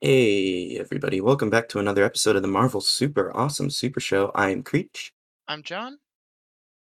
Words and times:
Hey, 0.00 0.78
everybody, 0.78 1.20
welcome 1.20 1.50
back 1.50 1.68
to 1.70 1.78
another 1.80 2.04
episode 2.04 2.36
of 2.36 2.42
the 2.42 2.48
Marvel 2.48 2.80
Super 2.80 3.36
Awesome 3.36 3.68
Super 3.70 3.98
Show. 4.00 4.30
I 4.34 4.50
am 4.50 4.62
Creech, 4.62 5.12
I'm 5.48 5.62
John. 5.62 5.98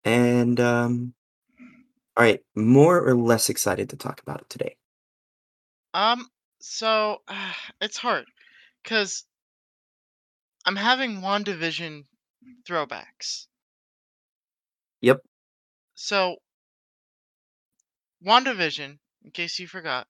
and 0.03 0.59
um, 0.59 1.13
all 2.17 2.23
right, 2.23 2.41
more 2.55 2.99
or 3.01 3.15
less 3.15 3.49
excited 3.49 3.89
to 3.89 3.95
talk 3.95 4.21
about 4.21 4.41
it 4.41 4.49
today. 4.49 4.75
Um, 5.93 6.27
so 6.59 7.21
it's 7.81 7.97
hard 7.97 8.25
because 8.83 9.23
I'm 10.65 10.75
having 10.75 11.21
WandaVision 11.21 12.03
throwbacks. 12.67 13.47
Yep, 15.01 15.21
So, 15.95 16.35
WandaVision, 18.25 18.97
in 19.23 19.31
case 19.31 19.57
you 19.59 19.67
forgot, 19.67 20.07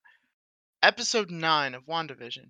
episode 0.82 1.30
9 1.30 1.74
of 1.74 1.84
WandaVision 1.86 2.48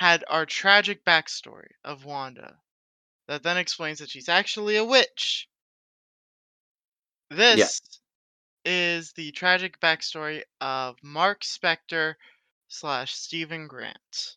had 0.00 0.24
our 0.28 0.46
tragic 0.46 1.04
backstory 1.04 1.72
of 1.84 2.06
Wanda 2.06 2.56
that 3.28 3.42
then 3.42 3.58
explains 3.58 3.98
that 3.98 4.08
she's 4.08 4.30
actually 4.30 4.78
a 4.78 4.84
witch. 4.84 5.46
This 7.28 7.82
is 8.64 9.12
the 9.12 9.30
tragic 9.32 9.78
backstory 9.78 10.42
of 10.62 10.96
Mark 11.02 11.42
Spector 11.42 12.14
slash 12.68 13.14
Steven 13.14 13.68
Grant. 13.68 14.36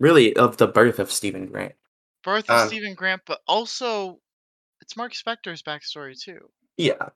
really, 0.00 0.34
of 0.34 0.56
the 0.56 0.66
birth 0.66 0.98
of 0.98 1.12
Steven 1.12 1.46
Grant. 1.46 1.76
Birth 2.24 2.50
of 2.50 2.62
Um, 2.62 2.66
Steven 2.66 2.94
Grant, 2.94 3.22
but 3.24 3.40
also 3.46 4.20
it's 4.80 4.96
Mark 4.96 5.12
Spector's 5.12 5.62
backstory 5.62 6.20
too. 6.20 6.50
Yeah, 6.76 7.10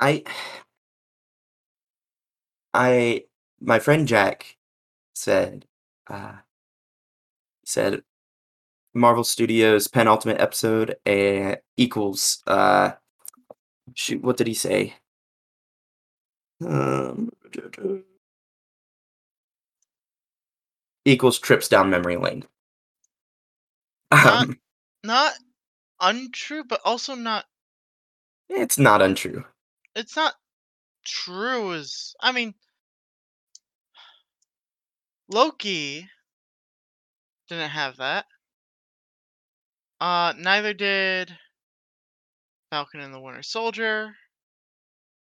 I, 0.00 0.24
I, 2.74 3.26
my 3.60 3.78
friend 3.78 4.08
Jack 4.08 4.56
said, 5.14 5.66
uh, 6.08 6.38
said 7.70 8.02
Marvel 8.94 9.24
Studios 9.24 9.86
penultimate 9.88 10.40
episode 10.40 10.96
uh, 11.06 11.56
equals, 11.76 12.42
uh, 12.46 12.92
shoot, 13.94 14.20
what 14.22 14.36
did 14.36 14.46
he 14.48 14.54
say? 14.54 14.94
Um, 16.66 17.30
equals 21.04 21.38
trips 21.38 21.68
down 21.68 21.88
memory 21.90 22.16
lane. 22.16 22.44
Not- 24.12 24.42
Um, 24.48 24.60
Not 25.04 25.32
untrue, 26.00 26.64
but 26.64 26.80
also 26.84 27.14
not 27.14 27.46
it's 28.48 28.76
not 28.78 29.00
untrue. 29.00 29.44
it's 29.94 30.16
not 30.16 30.34
true 31.04 31.72
is 31.72 32.14
I 32.20 32.32
mean 32.32 32.54
Loki 35.28 36.08
didn't 37.50 37.70
have 37.70 37.98
that. 37.98 38.24
Uh 40.00 40.32
neither 40.38 40.72
did 40.72 41.36
Falcon 42.70 43.00
and 43.00 43.12
the 43.12 43.20
Winter 43.20 43.42
Soldier. 43.42 44.14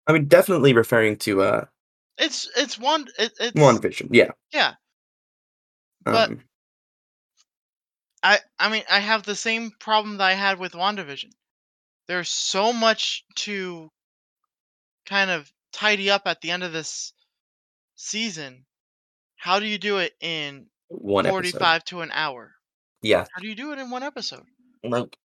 I 0.08 0.14
mean, 0.14 0.26
definitely 0.28 0.74
referring 0.74 1.18
to 1.18 1.42
uh 1.44 1.66
It's 2.18 2.50
it's 2.58 2.80
one 2.80 3.06
it, 3.20 3.34
it's 3.40 3.60
One 3.60 3.80
Vision. 3.80 4.10
Yeah. 4.12 4.32
yeah. 4.52 4.74
But- 6.04 6.30
Um, 6.30 6.42
I 8.24 8.40
I 8.58 8.70
mean 8.70 8.84
I 8.90 9.00
have 9.00 9.24
the 9.24 9.36
same 9.36 9.72
problem 9.80 10.18
that 10.18 10.26
I 10.26 10.34
had 10.34 10.58
with 10.58 10.74
WandaVision. 10.74 11.32
There's 12.08 12.30
so 12.30 12.74
much 12.74 13.24
to 13.36 13.90
kind 15.06 15.30
of 15.30 15.52
tidy 15.74 16.10
up 16.10 16.24
at 16.26 16.42
the 16.42 16.52
end 16.52 16.64
of 16.64 16.72
this 16.74 17.14
season. 17.96 18.66
How 19.36 19.60
do 19.60 19.66
you 19.66 19.78
do 19.78 19.98
it 19.98 20.14
in 20.22 20.68
one 21.02 21.26
episode. 21.26 21.36
45 21.36 21.86
to 21.86 22.02
an 22.02 22.12
hour? 22.14 22.54
Yeah. 23.02 23.26
How 23.34 23.42
do 23.42 23.48
you 23.48 23.56
do 23.56 23.74
it 23.74 23.80
in 23.80 23.90
one 23.90 24.04
episode? 24.04 24.46
Like. 24.84 25.18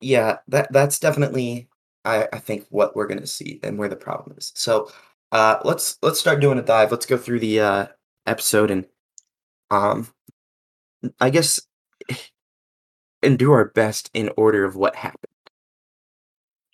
Yeah, 0.00 0.38
that 0.48 0.72
that's 0.72 0.98
definitely 0.98 1.68
I 2.04 2.28
I 2.32 2.38
think 2.38 2.66
what 2.70 2.94
we're 2.94 3.06
gonna 3.06 3.26
see 3.26 3.60
and 3.62 3.78
where 3.78 3.88
the 3.88 3.96
problem 3.96 4.36
is. 4.38 4.52
So, 4.54 4.90
uh, 5.32 5.58
let's 5.64 5.98
let's 6.02 6.20
start 6.20 6.40
doing 6.40 6.58
a 6.58 6.62
dive. 6.62 6.90
Let's 6.90 7.06
go 7.06 7.16
through 7.16 7.40
the 7.40 7.60
uh 7.60 7.86
episode 8.26 8.70
and 8.70 8.86
um, 9.70 10.08
I 11.20 11.30
guess, 11.30 11.60
and 13.22 13.38
do 13.38 13.52
our 13.52 13.66
best 13.66 14.10
in 14.14 14.30
order 14.36 14.64
of 14.64 14.76
what 14.76 14.96
happened. 14.96 15.30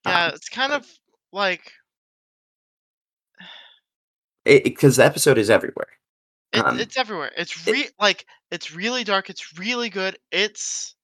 Yeah, 0.06 0.26
Um, 0.26 0.34
it's 0.34 0.48
kind 0.48 0.72
of 0.72 0.86
like 1.32 1.72
because 4.44 4.96
the 4.96 5.04
episode 5.04 5.38
is 5.38 5.50
everywhere. 5.50 5.88
It, 6.52 6.64
Um, 6.64 6.78
it's 6.80 6.96
everywhere. 6.96 7.32
It's 7.36 7.66
it- 7.66 7.72
re 7.72 7.88
like 8.00 8.26
it's 8.50 8.72
really 8.74 9.04
dark. 9.04 9.30
It's 9.30 9.58
really 9.58 9.88
good. 9.90 10.18
It's 10.30 10.94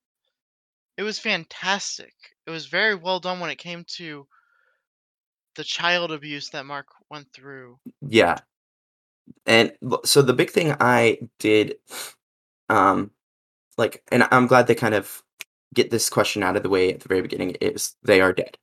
it 0.96 1.02
was 1.02 1.18
fantastic. 1.18 2.14
It 2.46 2.50
was 2.50 2.66
very 2.66 2.94
well 2.94 3.20
done 3.20 3.40
when 3.40 3.50
it 3.50 3.58
came 3.58 3.84
to 3.96 4.26
the 5.56 5.64
child 5.64 6.12
abuse 6.12 6.50
that 6.50 6.66
Mark 6.66 6.86
went 7.10 7.32
through. 7.32 7.78
Yeah. 8.00 8.38
And 9.44 9.72
so 10.04 10.22
the 10.22 10.32
big 10.32 10.50
thing 10.50 10.74
I 10.80 11.18
did, 11.38 11.76
um, 12.68 13.10
like, 13.76 14.02
and 14.12 14.26
I'm 14.30 14.46
glad 14.46 14.66
they 14.66 14.74
kind 14.74 14.94
of 14.94 15.22
get 15.74 15.90
this 15.90 16.08
question 16.08 16.42
out 16.42 16.56
of 16.56 16.62
the 16.62 16.68
way 16.68 16.92
at 16.92 17.00
the 17.00 17.08
very 17.08 17.22
beginning 17.22 17.50
is 17.60 17.94
they 18.04 18.20
are 18.20 18.32
dead. 18.32 18.56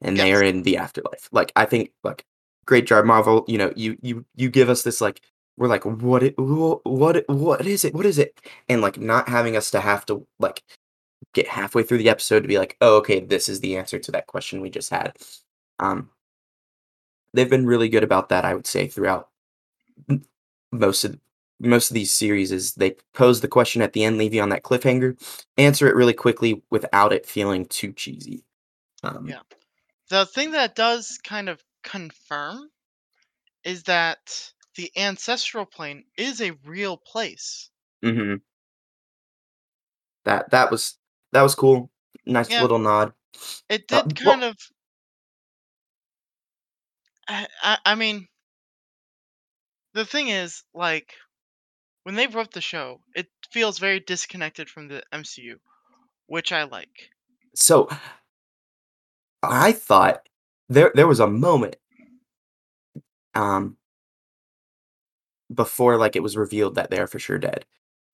And 0.00 0.16
they 0.16 0.32
are 0.32 0.42
in 0.42 0.62
the 0.62 0.78
afterlife. 0.78 1.28
Like, 1.30 1.52
I 1.54 1.64
think, 1.64 1.92
like, 2.02 2.24
great 2.66 2.86
job, 2.86 3.04
Marvel. 3.04 3.44
You 3.46 3.58
know, 3.58 3.72
you 3.76 3.96
you 4.02 4.24
you 4.34 4.50
give 4.50 4.68
us 4.68 4.82
this 4.82 5.00
like 5.00 5.20
we're 5.56 5.68
like, 5.68 5.84
what 5.84 6.22
it 6.22 6.34
what 6.38 7.28
what 7.28 7.66
is 7.66 7.84
it? 7.84 7.94
What 7.94 8.06
is 8.06 8.18
it? 8.18 8.40
And 8.68 8.80
like 8.80 8.98
not 8.98 9.28
having 9.28 9.56
us 9.56 9.70
to 9.72 9.80
have 9.80 10.06
to 10.06 10.26
like 10.38 10.62
get 11.34 11.46
halfway 11.46 11.82
through 11.82 11.98
the 11.98 12.08
episode 12.08 12.40
to 12.40 12.48
be 12.48 12.58
like, 12.58 12.76
oh, 12.80 12.96
okay, 12.98 13.20
this 13.20 13.48
is 13.48 13.60
the 13.60 13.76
answer 13.76 13.98
to 13.98 14.12
that 14.12 14.26
question 14.26 14.60
we 14.60 14.70
just 14.70 14.90
had. 14.90 15.16
Um, 15.78 16.10
they've 17.34 17.50
been 17.50 17.66
really 17.66 17.88
good 17.88 18.04
about 18.04 18.28
that, 18.30 18.44
I 18.44 18.54
would 18.54 18.66
say, 18.66 18.86
throughout 18.86 19.28
most 20.72 21.04
of 21.04 21.18
most 21.60 21.90
of 21.90 21.94
these 21.94 22.12
series. 22.12 22.50
Is 22.50 22.74
they 22.74 22.96
pose 23.14 23.40
the 23.40 23.48
question 23.48 23.82
at 23.82 23.92
the 23.92 24.04
end, 24.04 24.18
leave 24.18 24.34
you 24.34 24.42
on 24.42 24.50
that 24.50 24.62
cliffhanger, 24.62 25.16
answer 25.58 25.86
it 25.86 25.96
really 25.96 26.14
quickly 26.14 26.62
without 26.70 27.12
it 27.12 27.26
feeling 27.26 27.66
too 27.66 27.92
cheesy. 27.92 28.44
Um, 29.02 29.28
Yeah. 29.28 29.40
The 30.08 30.26
thing 30.26 30.50
that 30.52 30.74
does 30.74 31.18
kind 31.24 31.48
of 31.48 31.62
confirm 31.82 32.68
is 33.64 33.84
that 33.84 34.52
the 34.74 34.92
ancestral 34.96 35.66
plane 35.66 36.06
is 36.16 36.40
a 36.40 36.52
real 36.52 36.96
place. 36.96 37.70
hmm 38.02 38.42
That 40.24 40.50
that 40.50 40.70
was 40.70 40.98
that 41.32 41.42
was 41.42 41.54
cool. 41.54 41.90
Nice 42.26 42.48
Yeah. 42.48 42.58
little 42.58 42.78
nod. 42.78 43.14
It 43.68 43.88
Uh, 43.92 44.02
did 44.02 44.14
wha- 44.20 44.34
kind 44.34 44.44
of. 44.44 44.56
I, 47.28 47.48
I, 47.62 47.78
I 47.84 47.94
mean, 47.96 48.28
the 49.94 50.04
thing 50.04 50.28
is, 50.28 50.64
like, 50.74 51.14
when 52.04 52.16
they 52.16 52.26
wrote 52.26 52.52
the 52.52 52.60
show, 52.60 53.04
it 53.14 53.32
feels 53.50 53.78
very 53.78 54.00
disconnected 54.00 54.70
from 54.70 54.88
the 54.88 55.04
MCU, 55.12 55.60
which 56.26 56.52
I 56.52 56.64
like. 56.64 57.10
So 57.54 57.88
I 59.44 59.70
thought 59.70 60.28
there 60.68 60.90
there 60.96 61.06
was 61.06 61.20
a 61.20 61.28
moment 61.28 61.76
um 63.34 63.76
before 65.54 65.96
like 65.96 66.16
it 66.16 66.22
was 66.22 66.36
revealed 66.36 66.74
that 66.76 66.90
they're 66.90 67.06
for 67.06 67.18
sure 67.18 67.38
dead. 67.38 67.64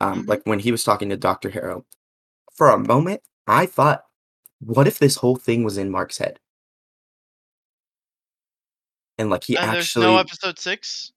Um 0.00 0.24
Mhm. 0.24 0.28
like 0.28 0.42
when 0.44 0.58
he 0.60 0.70
was 0.72 0.84
talking 0.84 1.08
to 1.10 1.16
Dr. 1.16 1.50
Harrow. 1.50 1.84
For 2.54 2.70
a 2.70 2.78
moment, 2.78 3.22
I 3.46 3.66
thought 3.66 4.04
what 4.60 4.88
if 4.88 4.98
this 4.98 5.16
whole 5.16 5.36
thing 5.36 5.62
was 5.64 5.78
in 5.78 5.90
Mark's 5.90 6.18
head? 6.18 6.40
And 9.18 9.30
like 9.30 9.44
he 9.44 9.56
and 9.56 9.72
there's 9.72 9.84
actually 9.84 10.06
no 10.06 10.18
episode 10.18 10.58
six. 10.58 11.12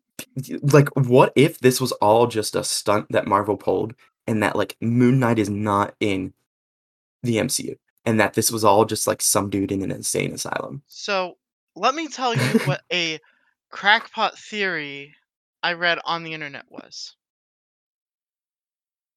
like 0.62 0.90
what 0.96 1.34
if 1.36 1.59
this 1.59 1.80
was 1.82 1.92
all 1.94 2.28
just 2.28 2.56
a 2.56 2.64
stunt 2.64 3.08
that 3.12 3.28
Marvel 3.28 3.58
pulled 3.58 3.94
and 4.28 4.41
that 4.44 4.56
like 4.56 4.76
Moon 4.82 5.20
Knight 5.20 5.40
is 5.40 5.50
not 5.50 5.96
in 6.00 6.34
the 7.23 7.38
MCU 7.38 7.76
and 8.06 8.20
that 8.20 8.34
this 8.34 8.52
was 8.52 8.64
all 8.64 8.85
just 8.85 9.06
like 9.08 9.22
some 9.22 9.50
dude 9.50 9.72
in 9.72 9.82
an 9.84 9.91
insane 9.91 10.34
asylum. 10.34 10.82
So 10.88 11.38
let 11.76 11.94
me 11.96 12.08
tell 12.08 12.34
you 12.35 12.59
what 12.66 12.82
a 12.91 13.20
crackpot 13.70 14.38
theory 14.38 15.14
I 15.63 15.73
read 15.73 15.99
on 16.05 16.23
the 16.23 16.34
internet 16.34 16.66
was. 16.69 17.16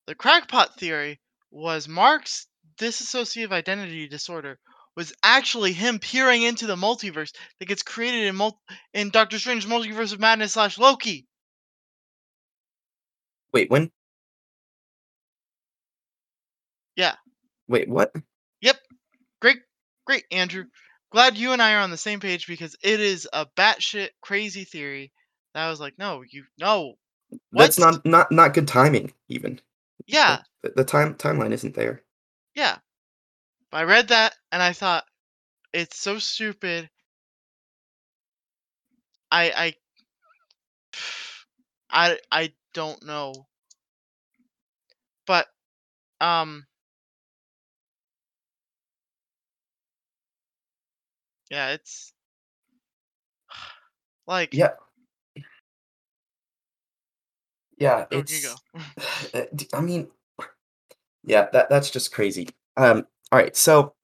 The 0.06 0.14
crackpot 0.14 0.79
theory 0.79 1.20
was 1.50 1.88
Mark's 1.88 2.46
dissociative 2.76 3.52
identity 3.52 4.08
disorder 4.08 4.58
was 4.96 5.12
actually 5.23 5.73
him 5.73 5.99
peering 5.99 6.43
into 6.43 6.67
the 6.67 6.76
multiverse 6.76 7.35
that 7.58 7.67
gets 7.67 7.82
created 7.82 8.25
in 8.26 8.37
mul- 8.37 8.61
in 8.93 9.11
Doctor 9.11 9.38
Strange 9.38 9.67
Multiverse 9.67 10.12
of 10.12 10.20
Madness 10.20 10.52
slash 10.52 10.79
Loki. 10.79 11.26
Wait, 13.52 13.70
when? 13.70 13.91
Yeah. 16.96 17.17
Wait, 17.69 17.88
what? 17.88 18.12
Yep. 18.61 18.79
Great, 19.41 19.58
great, 20.06 20.25
Andrew. 20.31 20.64
Glad 21.11 21.37
you 21.38 21.52
and 21.52 21.62
I 21.62 21.75
are 21.75 21.81
on 21.81 21.91
the 21.91 21.96
same 21.96 22.20
page 22.20 22.46
because 22.46 22.76
it 22.82 23.00
is 23.00 23.29
a 23.32 23.46
batshit 23.46 24.11
crazy 24.20 24.64
theory. 24.64 25.12
That 25.55 25.67
I 25.67 25.71
was 25.71 25.81
like, 25.81 25.99
no, 25.99 26.23
you 26.29 26.45
no, 26.59 26.95
What? 27.51 27.77
That's 27.77 27.79
not 27.79 28.05
not 28.05 28.31
not 28.33 28.55
good 28.55 28.69
timing 28.69 29.12
even. 29.29 29.61
Yeah, 30.06 30.43
the 30.62 30.71
the 30.77 30.85
time 30.85 31.15
timeline 31.15 31.53
isn't 31.53 31.75
there. 31.75 32.03
yeah. 32.55 32.79
I 33.73 33.83
read 33.85 34.09
that 34.09 34.35
and 34.53 34.62
I 34.62 34.73
thought 34.73 35.05
it's 35.73 35.99
so 35.99 36.19
stupid. 36.19 36.91
I 39.31 39.51
I 39.51 39.75
I 41.91 42.19
I 42.33 42.53
don't 42.75 43.05
know. 43.05 43.47
But 45.27 45.49
um 46.21 46.67
yeah, 51.51 51.71
it's 51.73 52.12
like 54.27 54.53
Yeah. 54.53 54.73
Yeah, 57.79 58.06
oh, 58.12 58.23
here 58.23 58.25
you 58.29 58.43
go. 58.43 58.81
it's 59.35 59.50
d 59.55 59.69
I 59.75 59.81
mean, 59.81 60.09
yeah, 61.25 61.49
that 61.53 61.69
that's 61.69 61.91
just 61.91 62.12
crazy. 62.12 62.49
Um, 62.76 63.06
alright, 63.32 63.56
so 63.56 63.94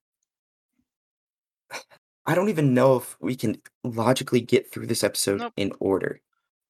I 2.26 2.34
don't 2.34 2.48
even 2.48 2.74
know 2.74 2.96
if 2.96 3.16
we 3.20 3.34
can 3.36 3.60
logically 3.84 4.40
get 4.40 4.70
through 4.70 4.86
this 4.86 5.04
episode 5.04 5.38
Nope. 5.38 5.52
in 5.56 5.72
order. 5.80 6.20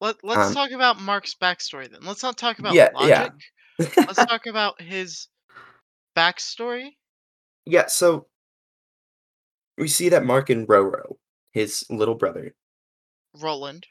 Let 0.01 0.17
let's 0.25 0.49
Um 0.49 0.55
talk 0.55 0.71
about 0.71 1.01
Mark's 1.01 1.35
backstory 1.35 1.91
then. 1.91 2.01
Let's 2.03 2.23
not 2.23 2.39
talk 2.39 2.59
about 2.59 2.75
Yeah, 2.75 2.89
logic. 2.95 3.33
yeah. 3.79 3.87
Let's 3.99 4.25
talk 4.27 4.47
about 4.47 4.81
his 4.81 5.29
backstory. 6.17 6.91
Yeah, 7.67 7.87
so 7.89 8.27
we 9.77 9.89
see 9.89 10.09
that 10.11 10.25
Mark 10.25 10.49
and 10.51 10.67
Roro, 10.67 11.17
his 11.53 11.85
little 11.91 12.15
brother, 12.15 12.55
Roland. 13.39 13.87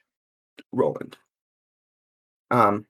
Roland, 0.72 1.18
um 2.52 2.86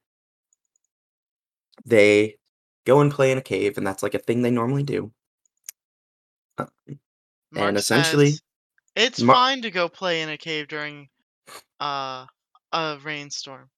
they 1.85 2.37
go 2.85 3.01
and 3.01 3.11
play 3.11 3.31
in 3.31 3.37
a 3.37 3.41
cave, 3.41 3.77
and 3.77 3.85
that's, 3.85 4.03
like, 4.03 4.13
a 4.13 4.19
thing 4.19 4.41
they 4.41 4.51
normally 4.51 4.83
do. 4.83 5.11
Um, 6.57 6.67
and 7.55 7.77
essentially, 7.77 8.31
says 8.31 8.41
it's 8.95 9.21
Mar 9.21 9.35
fine 9.35 9.61
to 9.61 9.71
go 9.71 9.89
play 9.89 10.21
in 10.21 10.29
a 10.29 10.37
cave 10.37 10.67
during 10.67 11.09
uh 11.79 12.25
a 12.71 12.97
rainstorm. 13.03 13.69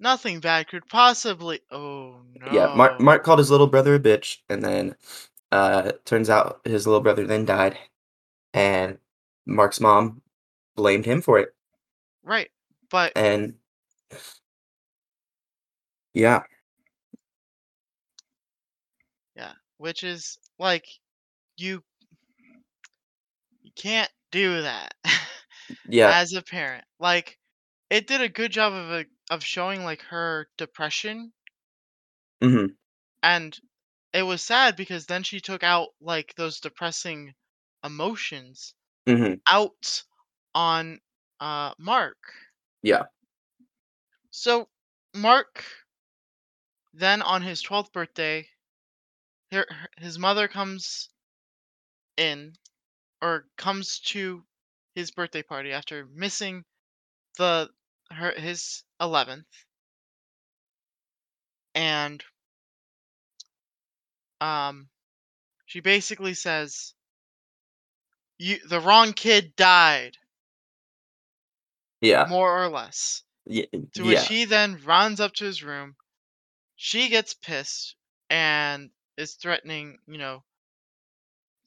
Nothing 0.00 0.40
bad 0.40 0.68
could 0.68 0.86
possibly 0.88 1.60
Oh 1.70 2.20
no. 2.34 2.46
Yeah, 2.52 2.74
Mark 2.74 3.00
Mark 3.00 3.24
called 3.24 3.38
his 3.38 3.50
little 3.50 3.66
brother 3.66 3.94
a 3.94 4.00
bitch, 4.00 4.38
and 4.48 4.62
then, 4.64 4.96
uh, 5.52 5.92
turns 6.04 6.30
out 6.30 6.60
his 6.64 6.86
little 6.86 7.00
brother 7.02 7.26
then 7.26 7.44
died, 7.44 7.78
and 8.54 8.98
Mark's 9.46 9.80
mom 9.80 10.22
blamed 10.76 11.06
him 11.06 11.20
for 11.22 11.38
it, 11.38 11.54
Right. 12.22 12.50
But 12.90 13.12
and 13.16 13.54
yeah, 16.14 16.42
yeah, 19.36 19.52
which 19.84 20.02
is 20.02 20.38
like 20.58 20.86
you 21.58 21.84
you 23.62 23.72
can't 23.76 24.10
do 24.30 24.62
that 24.62 24.94
yeah, 25.88 26.14
as 26.14 26.32
a 26.32 26.42
parent. 26.42 26.84
Like 27.00 27.38
it 27.90 28.06
did 28.06 28.22
a 28.22 28.28
good 28.28 28.52
job 28.52 28.72
of 28.72 28.90
a, 28.92 29.06
of 29.30 29.44
showing 29.44 29.84
like 29.84 30.02
her 30.02 30.48
depression 30.58 31.32
mhm, 32.40 32.74
and 33.24 33.58
it 34.12 34.22
was 34.22 34.42
sad 34.42 34.76
because 34.76 35.06
then 35.06 35.24
she 35.24 35.40
took 35.40 35.64
out 35.64 35.88
like 36.00 36.34
those 36.36 36.60
depressing 36.60 37.34
emotions 37.84 38.74
mhm, 39.06 39.40
out 39.48 40.04
on 40.54 41.00
uh 41.40 41.74
Mark. 41.78 42.18
yeah, 42.82 43.04
So 44.32 44.68
Mark 45.14 45.64
then 46.94 47.20
on 47.22 47.42
his 47.42 47.60
12th 47.62 47.92
birthday 47.92 48.48
her, 49.54 49.66
his 49.98 50.18
mother 50.18 50.48
comes 50.48 51.08
in 52.16 52.54
or 53.22 53.46
comes 53.56 54.00
to 54.00 54.44
his 54.94 55.10
birthday 55.10 55.42
party 55.42 55.72
after 55.72 56.06
missing 56.14 56.64
the 57.38 57.70
her 58.10 58.32
his 58.32 58.84
11th 59.00 59.44
and 61.74 62.22
um 64.40 64.88
she 65.66 65.80
basically 65.80 66.34
says 66.34 66.94
you 68.38 68.58
the 68.68 68.80
wrong 68.80 69.12
kid 69.12 69.54
died. 69.56 70.16
Yeah, 72.00 72.26
more 72.28 72.62
or 72.62 72.68
less. 72.68 73.22
Ye 73.46 73.66
to 73.94 74.04
which 74.04 74.14
yeah, 74.14 74.24
he 74.24 74.44
then 74.44 74.80
runs 74.84 75.20
up 75.20 75.32
to 75.34 75.44
his 75.44 75.62
room. 75.62 75.96
She 76.76 77.08
gets 77.08 77.34
pissed 77.34 77.96
and 78.28 78.90
is 79.16 79.34
threatening 79.34 79.98
you 80.06 80.18
know 80.18 80.44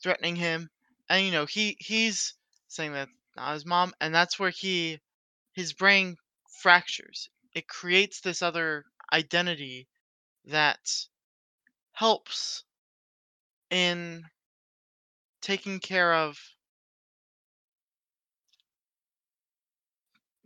threatening 0.02 0.36
him 0.36 0.70
and 1.08 1.24
you 1.26 1.32
know 1.32 1.46
he 1.46 1.78
he's 1.80 2.34
saying 2.68 2.94
that 2.94 3.10
not 3.36 3.54
his 3.54 3.66
mom 3.66 3.94
and 4.02 4.14
that's 4.14 4.40
where 4.40 4.50
he 4.50 5.00
his 5.54 5.74
brain 5.74 6.18
fractures. 6.62 7.30
It 7.54 7.68
creates 7.68 8.22
this 8.22 8.42
other 8.44 8.86
identity 9.14 9.88
that 10.46 10.80
helps 11.94 12.64
in 13.70 14.24
taking 15.42 15.80
care 15.80 16.14
of 16.14 16.38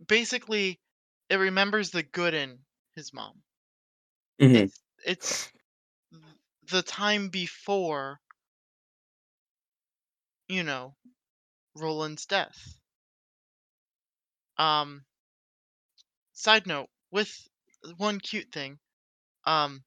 basically 0.06 0.80
it 1.28 1.36
remembers 1.36 1.90
the 1.90 2.02
good 2.02 2.34
in 2.34 2.64
his 2.94 3.12
mom. 3.12 3.42
Mhm, 4.40 4.68
it's 5.06 5.50
the 6.72 6.82
time 6.82 7.28
before 7.30 8.20
you 10.48 10.62
know 10.62 10.96
roland's 11.76 12.26
death. 12.26 12.78
Um 14.58 15.04
side 16.32 16.66
note 16.66 16.90
with 17.10 17.48
one 17.96 18.20
cute 18.20 18.52
thing 18.52 18.78
um 19.46 19.84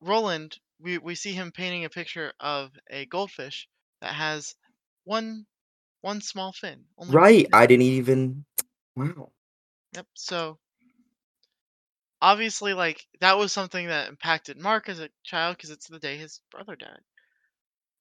roland 0.00 0.60
we, 0.78 0.98
we 0.98 1.16
see 1.16 1.32
him 1.32 1.50
painting 1.50 1.84
a 1.84 1.90
picture 1.90 2.32
of 2.38 2.70
a 2.88 3.06
goldfish 3.06 3.68
that 4.00 4.14
has 4.14 4.54
one 5.02 5.46
one 6.02 6.20
small 6.22 6.52
fin 6.52 6.86
only 6.98 7.18
right, 7.18 7.46
fin 7.48 7.52
I 7.52 7.66
didn't 7.66 7.82
even 7.82 8.44
wow, 8.96 9.32
yep 9.94 10.06
so 10.14 10.58
obviously 12.24 12.72
like 12.72 13.06
that 13.20 13.36
was 13.36 13.52
something 13.52 13.88
that 13.88 14.08
impacted 14.08 14.58
mark 14.58 14.88
as 14.88 14.98
a 14.98 15.10
child 15.24 15.56
because 15.56 15.68
it's 15.68 15.88
the 15.88 15.98
day 15.98 16.16
his 16.16 16.40
brother 16.50 16.74
died. 16.74 17.02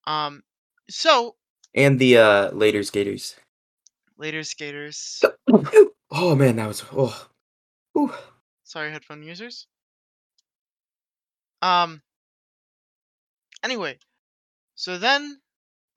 Um 0.07 0.43
so 0.89 1.35
and 1.75 1.99
the, 1.99 2.17
uh, 2.17 2.51
later 2.51 2.83
skaters. 2.83 3.35
later 4.17 4.43
skaters. 4.43 5.21
Oh, 6.15 6.35
man, 6.35 6.57
that 6.57 6.67
was 6.67 6.83
oh, 6.95 7.27
ooh, 7.97 8.13
sorry 8.63 8.91
headphone 8.91 9.23
users. 9.23 9.67
Um 11.61 12.01
anyway 13.61 13.97
so 14.75 14.97
then 14.97 15.41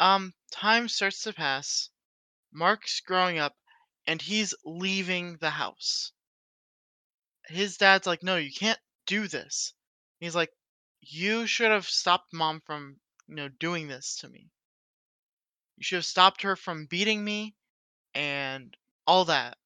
um 0.00 0.32
time 0.50 0.88
starts 0.88 1.22
to 1.22 1.32
pass. 1.32 1.90
Mark's 2.52 3.00
growing 3.00 3.38
up 3.38 3.54
and 4.06 4.20
he's 4.20 4.54
leaving 4.64 5.36
the 5.40 5.50
house 5.50 6.12
his 7.48 7.76
dad's 7.76 8.06
like 8.06 8.22
no 8.22 8.36
you 8.36 8.52
can't 8.52 8.78
do 9.06 9.28
this. 9.28 9.74
He's 10.20 10.34
like 10.36 10.52
you 11.00 11.46
should 11.46 11.70
have 11.70 11.86
stopped 11.88 12.32
mom 12.32 12.60
from 12.60 13.00
you 13.28 13.36
know 13.36 13.48
doing 13.48 13.88
this 13.88 14.16
to 14.18 14.28
me. 14.28 14.50
You 15.76 15.84
should 15.84 15.96
have 15.96 16.04
stopped 16.04 16.42
her 16.42 16.56
from 16.56 16.86
beating 16.86 17.24
me 17.24 17.54
and 18.14 18.76
all 19.06 19.26
that. 19.26 19.58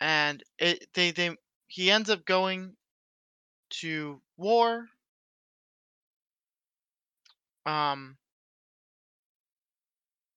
And 0.00 0.42
it 0.58 0.92
they 0.94 1.10
they 1.12 1.36
he 1.68 1.90
ends 1.90 2.10
up 2.10 2.24
going 2.24 2.76
to 3.70 4.22
war. 4.36 4.88
Um 7.66 8.18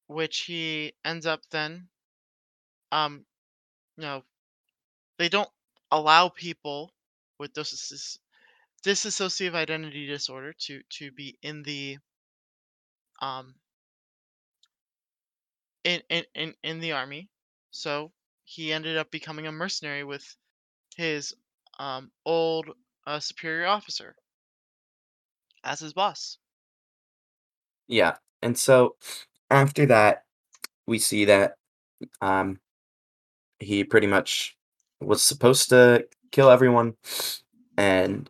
which 0.08 0.42
he 0.46 0.94
ends 1.04 1.26
up 1.26 1.42
then 1.50 1.90
um 2.92 3.26
you 3.98 4.04
know 4.04 4.24
they 5.18 5.30
don't 5.30 5.50
allow 5.92 6.30
people 6.30 6.92
with 7.40 7.54
dis- 7.54 8.20
dissociative 8.86 9.56
identity 9.56 10.08
disorder 10.08 10.54
to 10.54 10.84
to 10.90 11.12
be 11.12 11.38
in 11.42 11.64
the 11.64 12.00
um 13.22 13.56
in 15.86 16.02
in 16.10 16.26
in, 16.36 16.56
in 16.64 16.80
the 16.80 16.92
army. 16.92 17.30
So 17.72 18.14
he 18.44 18.74
ended 18.74 18.98
up 18.98 19.12
becoming 19.12 19.48
a 19.48 19.52
mercenary 19.52 20.04
with 20.04 20.36
his 20.96 21.36
um 21.80 22.12
old 22.26 22.72
uh, 23.08 23.20
superior 23.22 23.68
officer 23.68 24.16
as 25.64 25.82
his 25.82 25.94
boss. 25.94 26.38
Yeah, 27.88 28.18
and 28.42 28.58
so 28.58 28.96
after 29.50 29.86
that, 29.88 30.26
we 30.88 31.00
see 31.00 31.26
that, 31.26 31.58
um, 32.22 32.62
he 33.60 33.84
pretty 33.84 34.08
much 34.08 34.58
was 35.06 35.22
supposed 35.24 35.70
to 35.70 36.08
kill 36.32 36.50
everyone, 36.50 36.96
and 37.78 38.30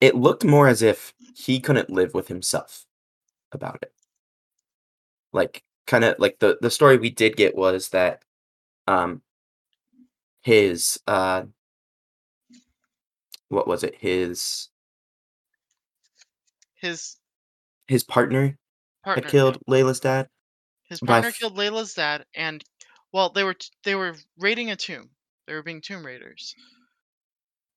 it 0.00 0.14
looked 0.14 0.44
more 0.44 0.68
as 0.68 0.82
if 0.82 1.12
he 1.34 1.60
couldn't 1.60 1.90
live 1.90 2.14
with 2.14 2.28
himself 2.28 2.84
about 3.52 3.78
it. 3.82 3.92
Like, 5.32 5.62
kinda 5.86 6.16
like, 6.18 6.38
the 6.38 6.58
the 6.60 6.70
story 6.70 6.96
we 6.98 7.10
did 7.10 7.36
get 7.36 7.56
was 7.56 7.90
that, 7.90 8.22
um 8.86 9.22
his, 10.44 11.00
uh 11.06 11.42
what 13.50 13.66
was 13.66 13.82
it? 13.82 13.94
His 13.96 14.68
His 16.76 17.16
his 17.88 18.04
partner 18.04 18.58
partner, 19.04 19.24
yeah. 19.24 19.30
killed 19.30 19.58
Layla's 19.68 20.00
dad 20.00 20.28
His 20.84 21.00
partner 21.00 21.28
f 21.28 21.38
killed 21.38 21.56
Layla's 21.56 21.94
dad, 21.94 22.24
and 22.34 22.62
well, 23.12 23.30
they 23.30 23.44
were 23.44 23.54
t 23.54 23.68
they 23.84 23.94
were 23.94 24.16
raiding 24.38 24.70
a 24.70 24.76
tomb. 24.76 25.10
They 25.46 25.54
were 25.54 25.62
being 25.62 25.80
tomb 25.80 26.04
raiders. 26.04 26.54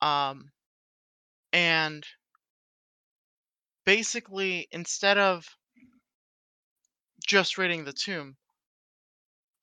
Um, 0.01 0.51
and 1.53 2.05
basically, 3.85 4.67
instead 4.71 5.17
of 5.17 5.45
just 7.25 7.57
raiding 7.57 7.85
the 7.85 7.93
tomb, 7.93 8.35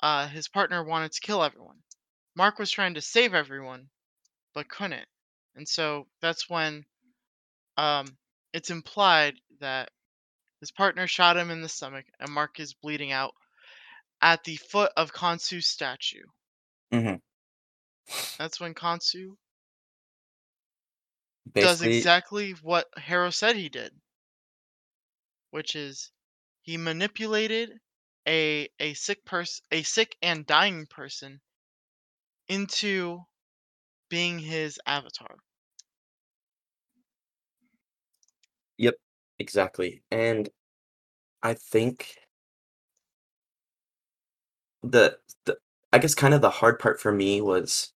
uh, 0.00 0.28
his 0.28 0.48
partner 0.48 0.82
wanted 0.84 1.12
to 1.12 1.20
kill 1.20 1.42
everyone. 1.42 1.78
Mark 2.36 2.58
was 2.58 2.70
trying 2.70 2.94
to 2.94 3.00
save 3.00 3.34
everyone, 3.34 3.88
but 4.54 4.68
couldn't. 4.68 5.08
And 5.56 5.68
so 5.68 6.06
that's 6.20 6.48
when 6.48 6.84
um, 7.76 8.06
it's 8.52 8.70
implied 8.70 9.34
that 9.60 9.90
his 10.60 10.70
partner 10.70 11.06
shot 11.06 11.36
him 11.36 11.50
in 11.50 11.62
the 11.62 11.68
stomach, 11.68 12.06
and 12.20 12.30
Mark 12.30 12.60
is 12.60 12.74
bleeding 12.74 13.12
out 13.12 13.34
at 14.22 14.44
the 14.44 14.56
foot 14.56 14.92
of 14.96 15.12
Khonsu's 15.12 15.66
statue. 15.66 16.24
Mhm. 16.92 17.18
That's 18.36 18.58
when 18.58 18.74
Khonsu 18.74 19.36
does 21.60 21.82
exactly 21.82 22.50
what 22.50 22.88
Harrow 22.98 23.30
said 23.30 23.54
he 23.54 23.68
did, 23.68 24.00
which 25.50 25.76
is 25.76 26.10
he 26.62 26.78
manipulated 26.78 27.80
a 28.26 28.66
a 28.78 28.94
sick 28.94 29.26
person, 29.26 29.62
a 29.70 29.82
sick 29.82 30.16
and 30.22 30.46
dying 30.46 30.86
person, 30.86 31.42
into 32.48 33.24
being 34.10 34.38
his 34.40 34.80
avatar. 34.86 35.36
Yep, 38.78 38.94
exactly, 39.38 40.02
and 40.10 40.48
I 41.42 41.54
think 41.54 42.17
the 44.82 45.18
the 45.44 45.58
I 45.92 45.98
guess 45.98 46.14
kinda 46.14 46.38
the 46.38 46.50
hard 46.50 46.78
part 46.78 47.00
for 47.00 47.12
me 47.12 47.40
was 47.40 47.92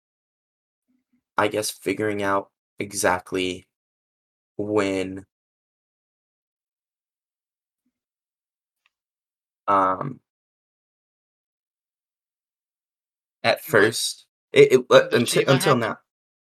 I 1.38 1.48
guess 1.50 1.70
figuring 1.70 2.22
out 2.24 2.52
exactly 2.80 3.68
when 4.58 5.26
um 9.68 10.20
at 13.44 13.62
first, 13.64 14.28
it 14.52 14.72
it 14.74 14.86
uh, 14.90 15.08
when 15.10 15.22
the 15.22 15.26
unti 15.26 15.26
Shiva 15.26 15.52
until 15.52 15.76
happened? 15.76 15.82
now. 15.82 15.98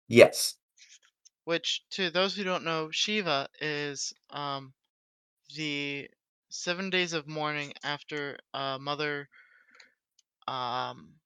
Yes. 0.09 0.57
Which, 1.45 1.85
to 1.91 2.11
those 2.11 2.35
who 2.37 2.45
don't 2.45 2.65
know, 2.65 2.91
Shiva 2.91 3.49
is 3.61 4.13
um, 4.31 4.75
the 5.57 6.11
seven 6.51 6.91
days 6.91 7.13
of 7.13 7.29
mourning 7.29 7.75
after 7.83 8.39
a 8.55 8.79
mother, 8.81 9.29
um, 10.49 11.21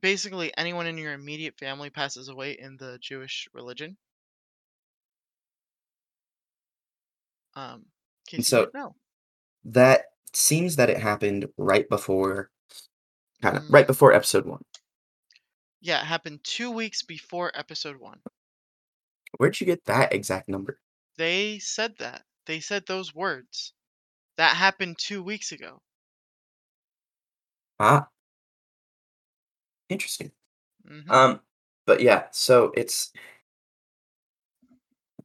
basically 0.00 0.56
anyone 0.56 0.86
in 0.86 0.96
your 0.96 1.12
immediate 1.12 1.58
family 1.58 1.90
passes 1.90 2.28
away 2.28 2.52
in 2.56 2.76
the 2.76 2.96
Jewish 3.00 3.48
religion. 3.52 3.98
Um, 7.54 7.86
so 8.40 8.68
didn't 8.72 8.94
that 9.64 10.06
seems 10.32 10.76
that 10.76 10.90
it 10.90 10.98
happened 10.98 11.48
right 11.58 11.88
before 11.88 12.50
kinda 13.42 13.64
right 13.68 13.86
Mm, 13.86 13.88
before 13.88 14.12
episode 14.12 14.46
1. 14.46 14.62
yeah, 15.80 16.00
it 16.02 16.06
happened 16.06 16.42
two 16.42 16.68
weeks 16.72 17.02
before 17.04 17.56
episode 17.56 17.98
one. 17.98 18.22
Where'd 19.36 19.60
you 19.60 19.66
get 19.66 19.84
that 19.84 20.12
exact 20.12 20.48
number? 20.48 20.80
They 21.16 21.58
said 21.58 21.96
that. 21.98 22.24
They 22.44 22.60
said 22.60 22.86
those 22.86 23.12
words. 23.12 23.72
That 24.36 24.56
happened 24.56 24.98
two 24.98 25.22
weeks 25.22 25.52
ago. 25.52 25.82
Ah, 27.78 28.10
interesting. 29.88 30.32
hmm 30.86 31.10
Um, 31.10 31.40
but 31.86 32.00
yeah, 32.00 32.24
so 32.32 32.72
it's 32.76 33.12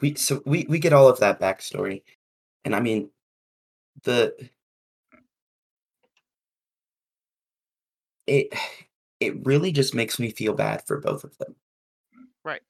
we 0.02 0.16
so 0.16 0.42
we 0.46 0.66
we 0.70 0.80
get 0.80 0.94
all 0.94 1.08
of 1.08 1.20
that 1.20 1.40
backstory, 1.40 2.04
and 2.66 2.76
I 2.76 2.80
mean, 2.80 3.12
the 4.04 4.50
it 8.28 8.54
it 9.20 9.46
really 9.46 9.72
just 9.72 9.94
makes 9.94 10.20
me 10.20 10.32
feel 10.32 10.54
bad 10.54 10.86
for 10.86 11.00
both 11.00 11.24
of 11.24 11.38
them. 11.38 11.56
Right. 12.44 12.62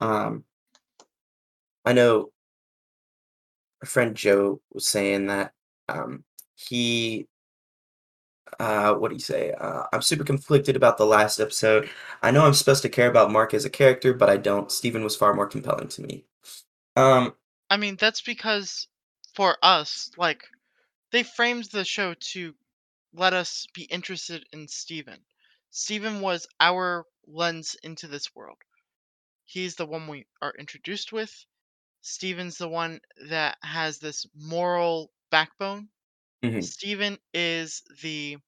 Um, 0.00 0.44
I 1.84 1.92
know 1.92 2.32
a 3.82 3.86
friend 3.86 4.16
Joe 4.16 4.60
was 4.72 4.86
saying 4.86 5.26
that, 5.26 5.52
um, 5.88 6.24
he 6.54 7.26
uh, 8.58 8.94
what 8.94 9.08
do 9.08 9.14
you 9.14 9.20
say? 9.20 9.52
Uh, 9.52 9.84
I'm 9.92 10.02
super 10.02 10.24
conflicted 10.24 10.76
about 10.76 10.98
the 10.98 11.06
last 11.06 11.40
episode. 11.40 11.88
I 12.22 12.30
know 12.30 12.44
I'm 12.44 12.54
supposed 12.54 12.82
to 12.82 12.88
care 12.88 13.08
about 13.08 13.30
Mark 13.30 13.54
as 13.54 13.64
a 13.64 13.70
character, 13.70 14.12
but 14.14 14.30
I 14.30 14.36
don't. 14.36 14.70
Steven 14.72 15.04
was 15.04 15.16
far 15.16 15.34
more 15.34 15.46
compelling 15.46 15.88
to 15.88 16.02
me. 16.02 16.24
Um, 16.96 17.34
I 17.70 17.76
mean, 17.76 17.96
that's 17.96 18.22
because 18.22 18.88
for 19.34 19.56
us, 19.62 20.10
like, 20.16 20.42
they 21.12 21.22
framed 21.22 21.64
the 21.66 21.84
show 21.84 22.14
to 22.32 22.54
let 23.14 23.32
us 23.32 23.66
be 23.74 23.82
interested 23.84 24.44
in 24.52 24.68
Steven. 24.68 25.18
Steven 25.70 26.20
was 26.20 26.46
our 26.60 27.04
lens 27.26 27.76
into 27.82 28.06
this 28.06 28.34
world. 28.34 28.58
He's 29.44 29.76
the 29.76 29.86
one 29.86 30.08
we 30.08 30.26
are 30.42 30.54
introduced 30.58 31.12
with. 31.12 31.32
Steven's 32.02 32.58
the 32.58 32.68
one 32.68 33.00
that 33.28 33.56
has 33.62 33.98
this 33.98 34.26
moral 34.34 35.10
backbone. 35.30 35.88
Mhm, 36.42 36.62
Steven 36.62 37.18
is 37.34 37.82
the 38.02 38.38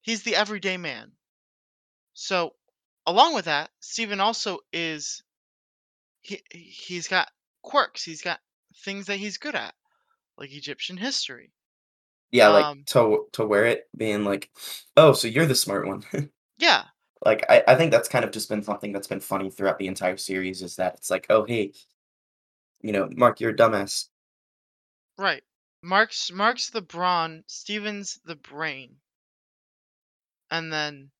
he's 0.00 0.22
the 0.22 0.36
everyday 0.36 0.78
man. 0.78 1.12
So, 2.14 2.56
along 3.06 3.34
with 3.34 3.44
that, 3.44 3.70
Steven 3.80 4.20
also 4.20 4.58
is 4.72 5.22
he 6.20 6.42
he's 6.50 7.08
got 7.08 7.30
quirks. 7.62 8.04
He's 8.04 8.22
got 8.22 8.40
things 8.84 9.06
that 9.06 9.18
he's 9.18 9.38
good 9.38 9.54
at, 9.54 9.74
like 10.38 10.52
Egyptian 10.52 10.96
history. 10.98 11.52
yeah, 12.30 12.48
like 12.48 12.70
Um, 12.70 12.84
to 12.86 13.26
to 13.32 13.46
wear 13.46 13.64
it, 13.66 13.88
being 13.96 14.24
like, 14.24 14.50
oh, 14.96 15.12
so 15.12 15.28
you're 15.28 15.46
the 15.46 15.54
smart 15.54 15.86
one. 15.86 16.04
yeah, 16.58 16.84
like, 17.24 17.44
I 17.48 17.64
I 17.68 17.74
think 17.76 17.90
that's 17.92 18.08
kind 18.08 18.24
of 18.24 18.30
just 18.32 18.48
been 18.48 18.62
something 18.62 18.92
that's 18.92 19.08
been 19.08 19.20
funny 19.20 19.50
throughout 19.50 19.78
the 19.78 19.86
entire 19.88 20.16
series 20.16 20.62
is 20.62 20.76
that 20.76 20.94
it's 20.96 21.10
like, 21.10 21.26
oh, 21.30 21.44
hey, 21.44 21.72
you 22.82 22.92
know, 22.92 23.08
Mark, 23.12 23.40
you're 23.40 23.50
a 23.50 23.56
dumbass. 23.56 24.08
right. 25.18 25.42
Mark's 25.86 26.32
Mark's 26.32 26.70
the 26.70 26.82
brawn, 26.82 27.44
Steven's 27.46 28.18
the 28.24 28.34
brain, 28.34 28.96
and 30.50 30.72
then 30.72 31.12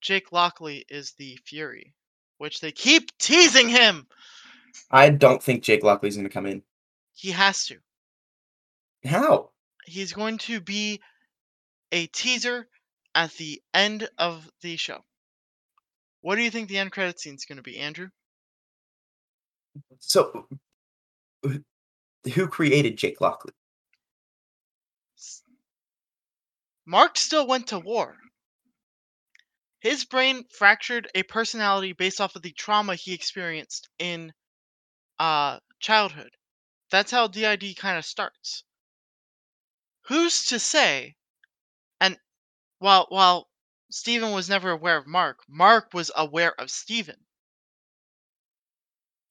Jake 0.00 0.32
Lockley 0.32 0.84
is 0.88 1.12
the 1.12 1.38
fury, 1.46 1.94
which 2.38 2.60
they 2.60 2.72
keep 2.72 3.16
teasing 3.18 3.68
him. 3.68 4.08
I 4.90 5.10
don't 5.10 5.40
think 5.40 5.62
Jake 5.62 5.84
Lockley's 5.84 6.16
gonna 6.16 6.28
come 6.28 6.46
in. 6.46 6.64
He 7.14 7.30
has 7.30 7.64
to. 7.66 7.76
How? 9.04 9.50
He's 9.86 10.12
going 10.12 10.38
to 10.38 10.60
be 10.60 11.00
a 11.92 12.08
teaser 12.08 12.66
at 13.14 13.30
the 13.34 13.62
end 13.72 14.08
of 14.18 14.50
the 14.62 14.76
show. 14.76 14.98
What 16.22 16.34
do 16.36 16.42
you 16.42 16.50
think 16.50 16.68
the 16.68 16.78
end 16.78 16.90
credit 16.90 17.20
scene 17.20 17.34
is 17.34 17.44
going 17.44 17.56
to 17.56 17.62
be, 17.62 17.78
Andrew? 17.78 18.08
So, 19.98 20.46
who 22.34 22.46
created 22.48 22.96
Jake 22.96 23.20
Lockley? 23.20 23.52
Mark 26.84 27.16
still 27.16 27.46
went 27.46 27.68
to 27.68 27.78
war. 27.78 28.18
His 29.80 30.04
brain 30.04 30.44
fractured 30.48 31.10
a 31.14 31.22
personality 31.24 31.92
based 31.92 32.20
off 32.20 32.36
of 32.36 32.42
the 32.42 32.52
trauma 32.52 32.94
he 32.94 33.12
experienced 33.12 33.88
in 33.98 34.32
uh, 35.18 35.58
childhood. 35.80 36.36
That's 36.90 37.10
how 37.10 37.26
DID 37.26 37.76
kind 37.76 37.98
of 37.98 38.04
starts. 38.04 38.64
Who's 40.06 40.46
to 40.46 40.58
say? 40.58 41.16
And 42.00 42.18
while 42.78 43.06
while 43.08 43.48
Steven 43.90 44.32
was 44.32 44.48
never 44.48 44.70
aware 44.70 44.96
of 44.96 45.06
Mark, 45.06 45.40
Mark 45.48 45.94
was 45.94 46.10
aware 46.14 46.58
of 46.60 46.70
Steven 46.70 47.26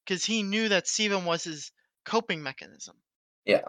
because 0.04 0.24
he 0.24 0.42
knew 0.42 0.68
that 0.68 0.88
Steven 0.88 1.24
was 1.24 1.44
his 1.44 1.72
coping 2.04 2.42
mechanism. 2.42 2.96
Yeah. 3.44 3.68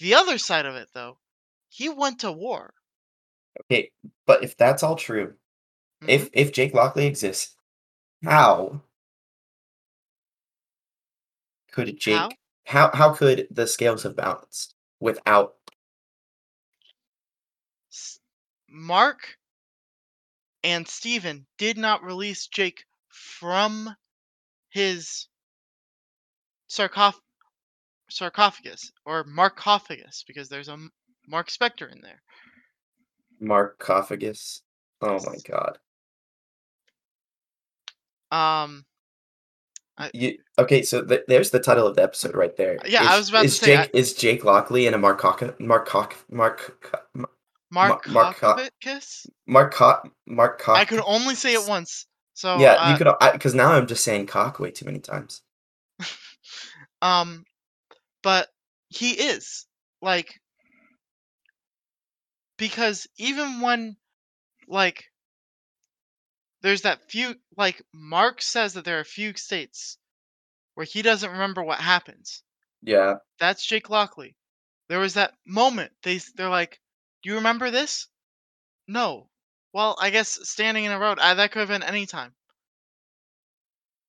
The 0.00 0.14
other 0.14 0.38
side 0.38 0.66
of 0.66 0.76
it, 0.76 0.88
though, 0.94 1.18
he 1.68 1.88
went 1.88 2.20
to 2.20 2.32
war. 2.32 2.74
Okay, 3.64 3.90
but 4.26 4.44
if 4.44 4.56
that's 4.56 4.82
all 4.82 4.96
true, 4.96 5.34
Mhm. 6.02 6.08
if 6.08 6.30
if 6.32 6.52
Jake 6.52 6.74
Lockley 6.74 7.06
exists, 7.06 7.56
how 8.24 8.82
could 11.72 11.88
How? 11.88 12.28
Jake 12.28 12.38
how 12.66 12.90
how 12.94 13.14
could 13.14 13.48
the 13.50 13.66
scales 13.66 14.02
have 14.02 14.14
balanced 14.14 14.74
without 15.00 15.56
Mark 18.68 19.38
and 20.62 20.86
Steven 20.86 21.46
did 21.56 21.78
not 21.78 22.02
release 22.02 22.46
Jake 22.46 22.84
from 23.08 23.96
his 24.68 25.28
sarcoph- 26.68 27.20
sarcophagus 28.10 28.92
or 29.04 29.24
marcophagus 29.24 30.24
because 30.26 30.48
there's 30.48 30.68
a 30.68 30.78
Mark 31.26 31.48
Spector 31.48 31.90
in 31.92 32.00
there. 32.00 32.22
Marcophagus? 33.40 34.62
Oh 35.00 35.18
my 35.24 35.36
god. 35.46 35.78
Um, 38.30 38.84
You 40.12 40.38
okay, 40.58 40.82
so 40.82 41.04
th 41.04 41.22
there's 41.28 41.50
the 41.50 41.60
title 41.60 41.86
of 41.86 41.96
the 41.96 42.02
episode 42.02 42.34
right 42.34 42.56
there. 42.56 42.78
Yeah, 42.86 43.02
I 43.02 43.18
was 43.18 43.30
about 43.30 43.40
to 43.40 43.46
is 43.46 43.58
say, 43.58 43.76
I- 43.76 43.82
Jake 43.84 43.90
is 43.94 44.14
Jake 44.14 44.44
Lockley 44.44 44.86
in 44.86 44.94
a 44.94 44.98
Marcoca 44.98 45.54
Marcoc 45.60 46.12
Mark 46.30 46.84
Mark 47.70 48.06
Marcophagus? 48.08 49.26
Marcoc 49.48 50.08
Marcoc 50.28 50.76
I 50.76 50.84
could 50.84 51.02
only 51.04 51.34
say 51.34 51.54
it 51.54 51.68
once. 51.68 52.06
So 52.34 52.58
Yeah, 52.58 52.74
uh, 52.74 52.92
you 52.92 52.98
could 52.98 53.12
because 53.32 53.54
now 53.54 53.72
I'm 53.72 53.86
just 53.86 54.04
saying 54.04 54.26
cock 54.26 54.58
way 54.58 54.70
too 54.70 54.84
many 54.84 55.00
times. 55.00 55.42
Um, 57.02 57.44
but 58.22 58.48
he 58.88 59.12
is 59.12 59.66
like 60.00 60.40
because 62.56 63.06
even 63.18 63.60
when 63.60 63.96
like 64.66 65.04
there's 66.62 66.82
that 66.82 67.10
few 67.10 67.34
like 67.56 67.82
Mark 67.92 68.42
says 68.42 68.74
that 68.74 68.84
there 68.84 68.98
are 68.98 69.00
a 69.00 69.04
few 69.04 69.34
states 69.34 69.98
where 70.74 70.86
he 70.86 71.02
doesn't 71.02 71.30
remember 71.30 71.62
what 71.62 71.80
happens. 71.80 72.42
Yeah. 72.82 73.14
That's 73.38 73.64
Jake 73.64 73.90
Lockley. 73.90 74.36
There 74.88 74.98
was 74.98 75.14
that 75.14 75.34
moment 75.46 75.92
they 76.02 76.20
they're 76.36 76.48
like, 76.48 76.80
"Do 77.22 77.30
you 77.30 77.36
remember 77.36 77.70
this?" 77.70 78.08
No. 78.86 79.28
Well, 79.72 79.96
I 80.00 80.10
guess 80.10 80.38
standing 80.48 80.84
in 80.84 80.92
a 80.92 80.98
road. 80.98 81.18
Uh, 81.18 81.34
that 81.34 81.52
could 81.52 81.60
have 81.60 81.68
been 81.68 81.82
any 81.82 82.06
time. 82.06 82.34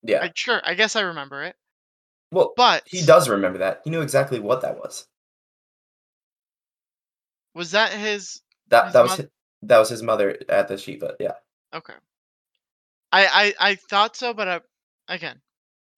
Yeah. 0.02 0.22
I, 0.22 0.32
sure, 0.34 0.60
I 0.64 0.74
guess 0.74 0.96
I 0.96 1.02
remember 1.02 1.44
it. 1.44 1.56
Well, 2.30 2.52
But 2.56 2.82
he 2.86 3.04
does 3.04 3.28
remember 3.28 3.58
that. 3.58 3.80
He 3.84 3.90
knew 3.90 4.00
exactly 4.02 4.38
what 4.40 4.62
that 4.62 4.76
was. 4.78 5.06
Was 7.54 7.72
that 7.72 7.92
his? 7.92 8.40
That 8.68 8.86
His 8.86 8.92
that 8.94 9.02
was 9.02 9.14
his, 9.16 9.26
that 9.62 9.78
was 9.78 9.88
his 9.88 10.02
mother 10.02 10.38
at 10.48 10.68
the 10.68 10.78
Shiva. 10.78 11.16
Yeah. 11.18 11.32
Okay. 11.74 11.94
I 13.12 13.26
I 13.60 13.70
I 13.70 13.74
thought 13.74 14.16
so, 14.16 14.32
but 14.34 14.48
I 14.48 14.60
again. 15.08 15.40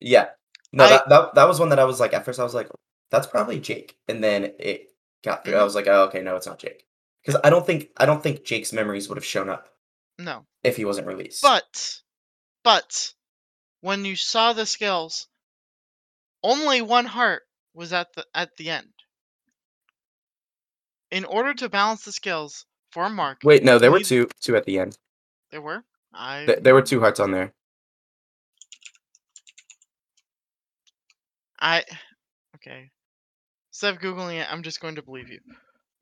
Yeah. 0.01 0.31
No, 0.73 0.85
I- 0.85 0.89
that, 0.89 1.09
that 1.09 1.35
that 1.35 1.49
was 1.49 1.61
one 1.61 1.69
that 1.69 1.79
I 1.79 1.85
was 1.85 2.01
like 2.01 2.15
at 2.15 2.25
first 2.25 2.41
I 2.41 2.45
was 2.45 2.55
like 2.55 2.69
that's 3.11 3.27
probably 3.27 3.61
Jake, 3.61 3.97
and 4.09 4.25
then 4.25 4.53
it 4.59 4.89
got 5.23 5.45
through. 5.45 5.57
I 5.57 5.61
Mhm. 5.61 5.65
was 5.65 5.75
like, 5.75 5.87
oh, 5.87 6.05
okay, 6.05 6.23
no, 6.23 6.35
it's 6.37 6.47
not 6.47 6.59
Jake, 6.59 6.87
because 7.25 7.39
I 7.45 7.51
don't 7.51 7.67
think 7.67 7.91
I 7.99 8.07
don't 8.07 8.23
think 8.23 8.45
Jake's 8.45 8.73
memories 8.73 9.09
would 9.09 9.19
have 9.19 9.25
shown 9.25 9.51
up 9.51 9.69
No. 10.19 10.47
if 10.65 10.77
he 10.77 10.87
wasn't 10.87 11.07
released. 11.07 11.43
But 11.43 12.01
but 12.65 13.13
when 13.83 14.07
you 14.07 14.17
saw 14.17 14.55
the 14.55 14.65
scales, 14.65 15.29
only 16.43 16.83
one 16.83 17.07
heart 17.07 17.43
was 17.75 17.93
at 17.93 18.13
the 18.15 18.27
at 18.35 18.57
the 18.57 18.71
end. 18.71 18.93
In 21.11 21.25
order 21.25 21.53
to 21.55 21.69
balance 21.69 22.05
the 22.05 22.13
scales 22.13 22.65
for 22.91 23.09
Mark, 23.11 23.41
wait, 23.45 23.63
no, 23.65 23.79
there 23.79 23.93
were 23.93 24.01
two 24.01 24.29
two 24.41 24.57
at 24.57 24.65
the 24.65 24.79
end. 24.79 24.99
there 25.51 25.61
were. 25.63 25.85
I 26.13 26.47
Th- 26.47 26.59
there 26.61 26.75
were 26.75 26.83
two 26.83 27.01
hearts 27.01 27.21
on 27.21 27.31
there. 27.31 27.53
I 31.61 31.85
okay. 32.57 32.91
Instead 33.71 33.95
of 33.95 34.01
googling 34.01 34.41
it, 34.41 34.53
I'm 34.53 34.63
just 34.63 34.81
going 34.81 34.97
to 34.97 35.03
believe 35.03 35.29
you. 35.31 35.41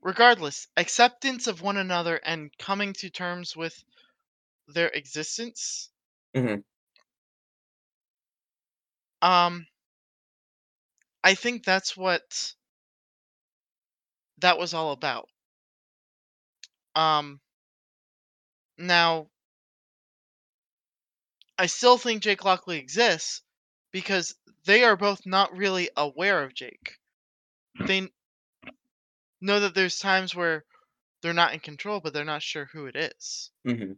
Regardless, 0.02 0.66
acceptance 0.76 1.46
of 1.46 1.60
one 1.60 1.76
another 1.76 2.16
and 2.24 2.50
coming 2.58 2.94
to 2.94 3.10
terms 3.10 3.54
with 3.56 3.74
their 4.66 4.88
existence. 4.88 5.90
Mhm. 6.34 6.64
Um, 9.22 9.66
I 11.24 11.34
think 11.34 11.64
that's 11.64 11.96
what 11.96 12.54
that 14.38 14.58
was 14.58 14.74
all 14.74 14.90
about. 14.92 15.28
Um, 16.94 17.40
now, 18.78 19.30
I 21.56 21.66
still 21.66 21.96
think 21.96 22.24
Jake 22.24 22.44
Lockley 22.44 22.78
exists 22.78 23.42
because 23.92 24.34
they 24.64 24.82
are 24.82 24.96
both 24.96 25.24
not 25.26 25.56
really 25.56 25.88
aware 25.96 26.42
of 26.42 26.54
Jake. 26.54 26.98
They 27.86 28.10
know 29.42 29.60
that 29.60 29.74
there's 29.74 29.98
times 29.98 30.34
where 30.34 30.64
they're 31.22 31.32
not 31.34 31.54
in 31.54 31.60
control, 31.60 32.00
but 32.00 32.12
they're 32.14 32.24
not 32.24 32.42
sure 32.42 32.66
who 32.66 32.86
it 32.86 32.96
is. 32.96 33.50
hmm 33.64 33.92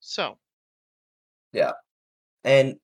So, 0.00 0.38
yeah, 1.52 1.72
And 2.44 2.78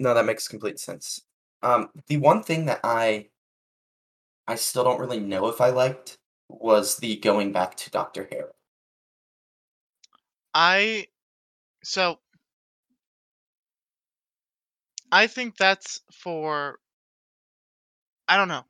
no, 0.00 0.14
that 0.14 0.24
makes 0.24 0.48
complete 0.48 0.80
sense. 0.80 1.22
Um, 1.62 1.90
the 2.08 2.16
one 2.16 2.42
thing 2.42 2.64
that 2.66 2.80
I 2.82 3.28
I 4.48 4.56
still 4.56 4.82
don't 4.82 4.98
really 4.98 5.20
know 5.20 5.46
if 5.48 5.60
I 5.60 5.70
liked 5.70 6.16
was 6.48 6.96
the 6.96 7.16
going 7.16 7.52
back 7.52 7.76
to 7.76 7.90
Doctor 7.90 8.26
Harrow. 8.32 8.52
I 10.54 11.06
so 11.84 12.18
I 15.12 15.26
think 15.26 15.56
that's 15.56 16.00
for 16.12 16.78
I 18.26 18.36
don't 18.36 18.48
know. 18.48 18.64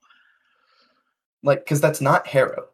Like, 1.43 1.61
because 1.61 1.81
that's 1.81 2.01
not 2.01 2.27
Harrow, 2.27 2.67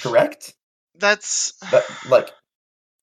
correct? 0.00 0.54
That's 0.96 1.54
That 1.72 1.84
like, 2.08 2.30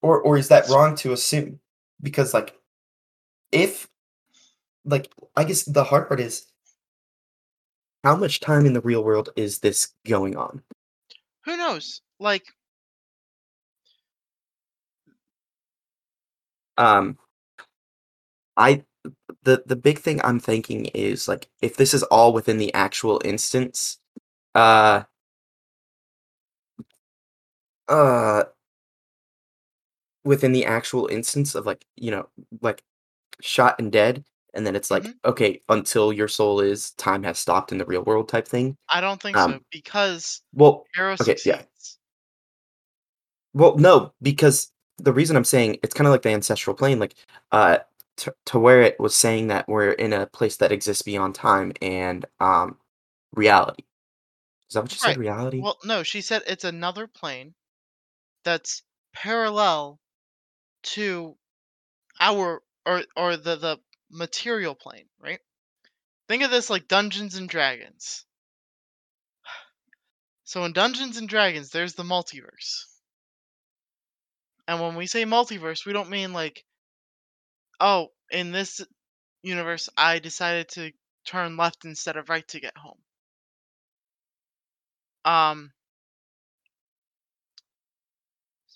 or 0.01 0.21
or 0.21 0.38
is 0.38 0.49
that 0.49 0.67
wrong 0.69 0.95
to 0.97 1.13
assume? 1.13 1.60
Because 2.01 2.33
like, 2.33 2.57
if 3.51 3.88
like, 4.86 5.12
I 5.36 5.43
guess 5.43 5.63
the 5.63 5.83
hard 5.83 6.07
part 6.07 6.19
is 6.19 6.47
how 8.03 8.15
much 8.15 8.39
time 8.39 8.65
in 8.65 8.73
the 8.73 8.81
real 8.81 9.03
world 9.03 9.29
is 9.36 9.60
this 9.60 9.93
going 10.05 10.38
on? 10.38 10.63
who 11.43 11.55
knows? 11.57 12.01
Like 12.19 12.43
Um, 16.77 17.17
I 18.55 18.83
the 19.43 19.63
the 19.65 19.75
big 19.75 19.99
thing 19.99 20.21
I'm 20.23 20.39
thinking 20.39 20.86
is 20.88 21.27
like 21.27 21.49
if 21.62 21.75
this 21.77 21.93
is 21.93 22.03
all 22.03 22.33
within 22.33 22.57
the 22.57 22.73
actual 22.73 23.21
instance, 23.25 23.99
uh, 24.55 25.03
uh, 27.88 28.43
within 30.23 30.51
the 30.51 30.65
actual 30.65 31.07
instance 31.07 31.55
of 31.55 31.65
like 31.65 31.86
you 31.95 32.12
know 32.12 32.27
like 32.62 32.83
shot 33.41 33.76
and 33.80 33.91
dead, 33.91 34.23
and 34.54 34.65
then 34.65 34.76
it's 34.76 34.89
like 34.91 35.04
Mhm. 35.04 35.13
okay 35.26 35.62
until 35.69 36.12
your 36.13 36.28
soul 36.28 36.60
is 36.60 36.91
time 36.91 37.23
has 37.23 37.39
stopped 37.39 37.71
in 37.71 37.78
the 37.78 37.86
real 37.86 38.04
world 38.04 38.30
type 38.30 38.47
thing. 38.47 38.78
I 38.89 39.02
don't 39.02 39.21
think 39.21 39.38
so 39.38 39.43
Um, 39.45 39.65
because 39.71 40.41
Well, 40.54 40.86
Arrow 40.95 41.15
okay, 41.19 41.38
yeah. 41.45 41.63
Well, 43.54 43.78
no, 43.78 44.13
because 44.21 44.71
the 44.97 45.13
reason 45.13 45.36
I'm 45.36 45.43
saying 45.43 45.78
it's 45.84 45.93
kind 45.93 46.08
of 46.08 46.12
like 46.12 46.21
the 46.21 46.30
ancestral 46.30 46.76
plane, 46.76 47.00
like 47.00 47.15
uh, 47.52 47.80
to, 48.17 48.34
to 48.47 48.60
where 48.60 48.82
it 48.82 49.00
was 49.00 49.15
saying 49.15 49.47
that 49.47 49.67
we're 49.67 49.91
in 49.91 50.13
a 50.13 50.28
place 50.28 50.58
that 50.58 50.71
exists 50.71 51.04
beyond 51.04 51.36
time 51.36 51.71
and 51.82 52.26
um, 52.39 52.78
reality. 53.34 53.84
Is 54.69 54.73
that 54.73 54.82
what 54.82 54.91
you 54.91 54.97
Right. 55.04 55.13
said? 55.13 55.17
Reality? 55.17 55.62
Well, 55.62 55.78
no, 55.86 56.04
she 56.04 56.21
said 56.21 56.43
it's 56.47 56.63
another 56.63 57.08
plane 57.08 57.54
that's 58.43 58.84
parallel 59.13 60.00
to 60.84 61.36
our 62.19 62.62
or 62.88 63.04
or 63.15 63.38
the 63.38 63.58
the 63.58 63.78
material 64.10 64.73
plane, 64.73 65.08
right? 65.19 65.39
Think 66.28 66.43
of 66.43 66.52
this 66.52 66.69
like 66.69 66.88
Dungeons 66.88 67.36
and 67.36 67.50
Dragons. 67.50 68.26
So 70.45 70.63
in 70.63 70.71
Dungeons 70.71 71.17
and 71.17 71.28
Dragons, 71.28 71.71
there's 71.71 71.95
the 71.95 72.04
multiverse. 72.04 72.86
And 74.65 74.80
when 74.82 74.95
we 74.95 75.06
say 75.06 75.26
multiverse, 75.26 75.86
we 75.86 75.91
don't 75.91 76.10
mean 76.10 76.32
like, 76.32 76.63
oh, 77.82 78.08
in 78.32 78.54
this 78.54 78.80
universe, 79.41 79.89
I 79.97 80.19
decided 80.19 80.69
to 80.69 80.93
turn 81.26 81.58
left 81.58 81.84
instead 81.84 82.15
of 82.15 82.30
right 82.30 82.47
to 82.47 82.62
get 82.62 82.78
home. 82.78 83.00
Um. 85.26 85.73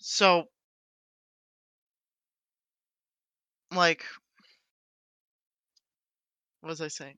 So, 0.01 0.49
like, 3.71 4.05
what 6.61 6.69
was 6.69 6.81
I 6.81 6.87
saying? 6.87 7.17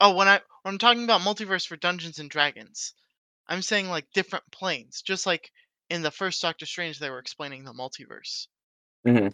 Oh, 0.00 0.14
when 0.14 0.26
I 0.28 0.40
when 0.62 0.74
I'm 0.74 0.78
talking 0.78 1.04
about 1.04 1.20
multiverse 1.20 1.66
for 1.66 1.76
Dungeons 1.76 2.18
and 2.18 2.30
Dragons, 2.30 2.94
I'm 3.46 3.62
saying 3.62 3.88
like 3.90 4.10
different 4.12 4.50
planes, 4.50 5.02
just 5.02 5.26
like 5.26 5.52
in 5.90 6.02
the 6.02 6.10
first 6.10 6.40
Doctor 6.42 6.66
Strange 6.66 6.98
they 6.98 7.10
were 7.10 7.18
explaining 7.18 7.64
the 7.64 7.72
multiverse. 7.74 8.48
Mm-hmm. 9.06 9.28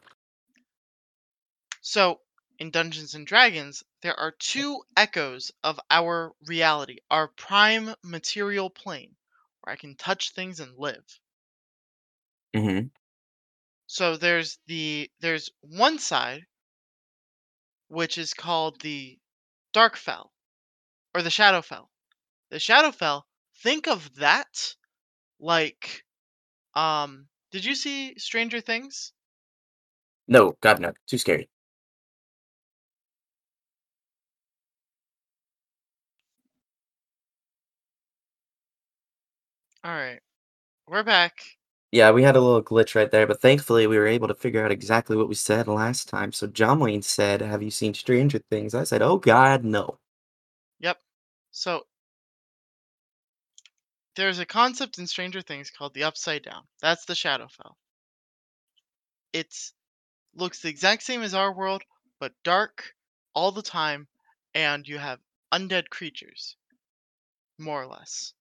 So, 1.83 2.23
in 2.59 2.71
Dungeons 2.71 3.15
and 3.15 3.27
Dragons, 3.27 3.85
there 4.01 4.19
are 4.19 4.33
two 4.33 4.85
echoes 4.97 5.53
of 5.63 5.79
our 5.91 6.35
reality, 6.47 7.01
our 7.11 7.29
prime 7.29 7.95
material 8.03 8.71
plane, 8.71 9.17
where 9.61 9.75
I 9.75 9.77
can 9.77 9.97
touch 9.97 10.31
things 10.31 10.61
and 10.61 10.79
live. 10.79 11.21
Mhm. 12.55 12.91
So 13.93 14.17
there's 14.17 14.59
the 14.69 15.11
there's 15.21 15.51
one 15.61 15.99
side 15.99 16.47
which 17.89 18.17
is 18.17 18.33
called 18.33 18.81
the 18.81 19.19
Darkfell 19.75 20.31
or 21.15 21.21
the 21.21 21.29
Shadowfell. 21.29 21.89
The 22.49 22.57
Shadowfell, 22.57 23.25
think 23.63 23.87
of 23.87 24.15
that 24.15 24.77
like 25.39 26.05
um 26.75 27.29
did 27.51 27.67
you 27.67 27.75
see 27.75 28.19
Stranger 28.19 28.63
Things? 28.63 29.13
No, 30.27 30.57
God 30.63 30.81
no, 30.81 30.95
too 31.07 31.19
scary. 31.19 31.51
All 39.85 39.93
right. 39.95 40.21
We're 40.87 41.03
back. 41.03 41.45
Yeah, 41.93 42.11
we 42.11 42.23
had 42.23 42.37
a 42.37 42.41
little 42.41 42.63
glitch 42.63 42.95
right 42.95 43.11
there, 43.11 43.27
but 43.27 43.41
thankfully 43.43 43.87
we 43.87 43.99
were 43.99 44.07
able 44.07 44.27
to 44.29 44.35
figure 44.35 44.65
out 44.65 44.73
exactly 44.73 45.17
what 45.17 45.29
we 45.29 45.35
said 45.35 45.69
last 45.69 46.09
time. 46.09 46.33
So 46.33 46.47
John 46.47 46.81
Wayne 46.81 47.03
said, 47.03 47.43
"Have 47.43 47.63
you 47.63 47.71
seen 47.71 47.95
Stranger 47.95 48.39
Things?" 48.39 48.75
I 48.75 48.85
said, 48.85 49.03
"Oh 49.03 49.19
God, 49.19 49.63
no." 49.63 49.99
Yep. 50.81 50.99
So 51.51 51.87
there's 54.17 54.39
a 54.39 54.47
concept 54.47 54.99
in 54.99 55.07
Stranger 55.07 55.43
Things 55.43 55.71
called 55.71 55.93
the 55.95 56.05
Upside 56.05 56.43
Down. 56.43 56.67
That's 56.81 57.05
the 57.05 57.15
Shadowfell. 57.15 57.75
It's 59.35 59.75
looks 60.35 60.61
the 60.61 60.71
exact 60.71 61.03
same 61.03 61.23
as 61.23 61.35
our 61.35 61.53
world, 61.53 61.83
but 62.21 62.33
dark 62.43 62.95
all 63.35 63.53
the 63.53 63.63
time, 63.63 64.09
and 64.55 64.89
you 64.89 64.99
have 64.99 65.21
undead 65.53 65.91
creatures, 65.91 66.57
more 67.59 67.83
or 67.83 67.87
less. 67.87 68.33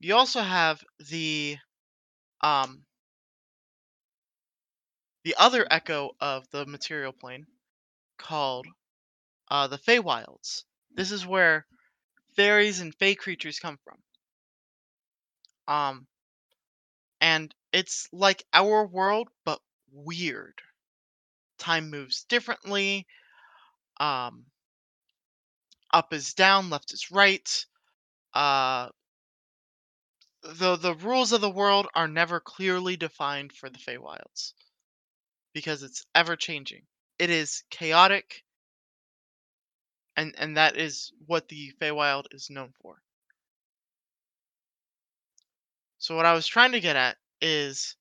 You 0.00 0.16
also 0.16 0.42
have 0.42 0.82
the 0.98 1.58
um 2.42 2.84
the 5.24 5.34
other 5.38 5.66
echo 5.70 6.16
of 6.20 6.48
the 6.50 6.66
material 6.66 7.12
plane 7.12 7.46
called 8.18 8.66
uh, 9.50 9.66
the 9.66 9.78
Feywilds. 9.78 10.64
This 10.94 11.12
is 11.12 11.26
where 11.26 11.66
fairies 12.36 12.80
and 12.80 12.94
fey 12.94 13.14
creatures 13.14 13.58
come 13.58 13.78
from. 13.84 14.02
Um, 15.68 16.06
and 17.20 17.54
it's 17.72 18.08
like 18.12 18.44
our 18.52 18.86
world, 18.86 19.28
but 19.44 19.60
weird. 19.92 20.60
Time 21.58 21.90
moves 21.90 22.24
differently. 22.24 23.06
Um, 24.00 24.46
up 25.92 26.12
is 26.12 26.34
down, 26.34 26.70
left 26.70 26.92
is 26.92 27.10
right. 27.10 27.66
Uh, 28.34 28.88
the 30.42 30.76
the 30.76 30.94
rules 30.94 31.32
of 31.32 31.40
the 31.40 31.50
world 31.50 31.88
are 31.94 32.06
never 32.06 32.38
clearly 32.38 32.96
defined 32.96 33.52
for 33.52 33.68
the 33.70 33.78
Feywilds 33.78 34.52
because 35.54 35.82
it's 35.82 36.04
ever 36.14 36.36
changing. 36.36 36.86
It 37.18 37.30
is 37.30 37.64
chaotic, 37.70 38.44
and 40.16 40.34
and 40.38 40.56
that 40.56 40.78
is 40.78 41.12
what 41.26 41.48
the 41.48 41.70
Feywild 41.78 42.24
is 42.32 42.48
known 42.48 42.72
for. 42.80 43.02
So 45.96 46.14
what 46.16 46.26
I 46.26 46.34
was 46.34 46.46
trying 46.46 46.72
to 46.72 46.80
get 46.80 46.96
at 46.96 47.16
is 47.40 47.96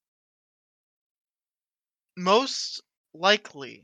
most 2.16 2.82
likely 3.14 3.84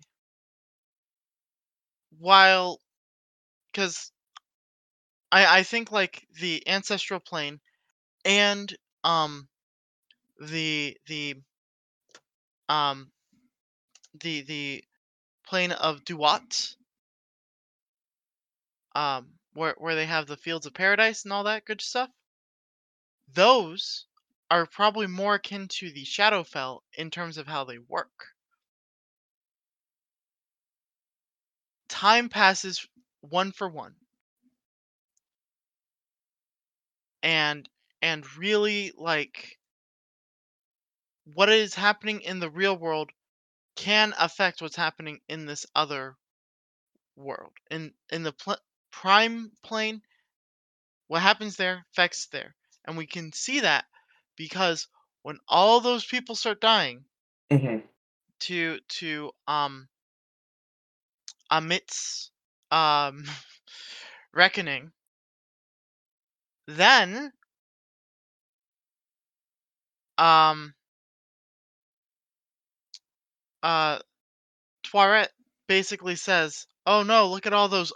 while 2.19 2.81
because 3.71 4.11
I 5.31 5.59
I 5.59 5.63
think 5.63 5.89
like 5.89 6.27
the 6.31 6.67
ancestral 6.67 7.21
plane 7.21 7.61
and 8.27 8.75
um 9.03 9.47
the 10.39 10.95
the 11.07 11.35
um 12.69 13.09
the 14.21 14.41
the 14.41 14.83
plane 15.47 15.71
of 15.71 16.03
Duat 16.03 16.75
um 18.93 19.29
where 19.53 19.75
where 19.77 19.95
they 19.95 20.05
have 20.05 20.27
the 20.27 20.37
fields 20.37 20.65
of 20.65 20.73
paradise 20.73 21.23
and 21.23 21.33
all 21.33 21.45
that 21.45 21.65
good 21.65 21.81
stuff 21.81 22.09
those 23.33 24.05
are 24.49 24.65
probably 24.65 25.07
more 25.07 25.35
akin 25.35 25.67
to 25.67 25.91
the 25.91 26.05
Shadowfell 26.05 26.79
in 26.93 27.11
terms 27.11 27.37
of 27.37 27.47
how 27.47 27.65
they 27.65 27.77
work. 27.77 28.27
Time 31.89 32.29
passes 32.29 32.87
one 33.21 33.51
for 33.51 33.67
one. 33.67 33.95
And 37.21 37.67
and 38.07 38.37
really 38.37 38.91
like 38.97 39.59
what 41.25 41.47
is 41.49 41.75
happening 41.75 42.21
in 42.21 42.39
the 42.39 42.49
real 42.49 42.75
world 42.75 43.11
can 43.75 44.13
affect 44.17 44.61
what's 44.61 44.75
happening 44.77 45.21
in 45.29 45.45
this 45.45 45.65
other 45.75 46.17
world. 47.15 47.53
In 47.71 47.95
in 48.09 48.23
the 48.23 48.33
pl- 48.33 48.57
prime 48.91 49.51
plane, 49.63 50.03
what 51.07 51.21
happens 51.21 51.57
there 51.57 51.85
affects 51.91 52.27
there. 52.27 52.55
And 52.85 52.95
we 52.97 53.07
can 53.07 53.33
see 53.33 53.59
that 53.59 53.85
because 54.37 54.87
when 55.21 55.39
all 55.47 55.81
those 55.81 56.05
people 56.05 56.35
start 56.35 56.61
dying 56.61 57.05
Mhm. 57.51 57.87
to 58.39 58.79
to 58.87 59.31
um 59.47 59.89
Ammit's 61.51 62.31
um 62.71 63.25
reckoning, 64.33 64.93
then 66.67 67.31
um 70.17 70.73
uh 73.63 73.99
Taweret 74.83 75.29
basically 75.67 76.15
says, 76.17 76.67
"Oh 76.87 77.03
no, 77.03 77.29
look 77.29 77.45
at 77.47 77.53
all 77.53 77.69
those 77.69 77.93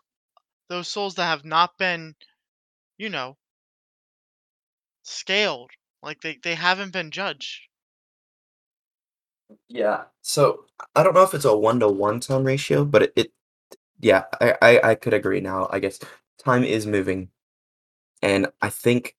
those 0.69 0.87
souls 0.89 1.15
that 1.15 1.25
have 1.25 1.45
not 1.45 1.77
been, 1.77 2.15
you 2.97 3.09
know, 3.09 3.37
scaled. 5.03 5.71
Like 6.03 6.21
they 6.21 6.39
they 6.43 6.55
haven't 6.55 6.93
been 6.93 7.11
judged." 7.11 7.61
Yeah. 9.69 10.05
So 10.21 10.65
I 10.95 11.03
don't 11.03 11.13
know 11.15 11.23
if 11.23 11.33
it's 11.33 11.45
a 11.45 11.55
one 11.57 11.79
to 11.81 11.87
one 11.89 12.19
time 12.19 12.43
ratio, 12.45 12.85
but 12.85 13.03
it, 13.03 13.13
it 13.15 13.33
yeah, 14.01 14.25
I, 14.41 14.55
I 14.61 14.81
I 14.91 14.95
could 14.95 15.13
agree 15.15 15.41
now. 15.41 15.69
I 15.71 15.79
guess 15.79 15.99
time 16.43 16.63
is 16.63 16.87
moving, 16.87 17.29
and 18.21 18.47
I 18.61 18.69
think 18.69 19.15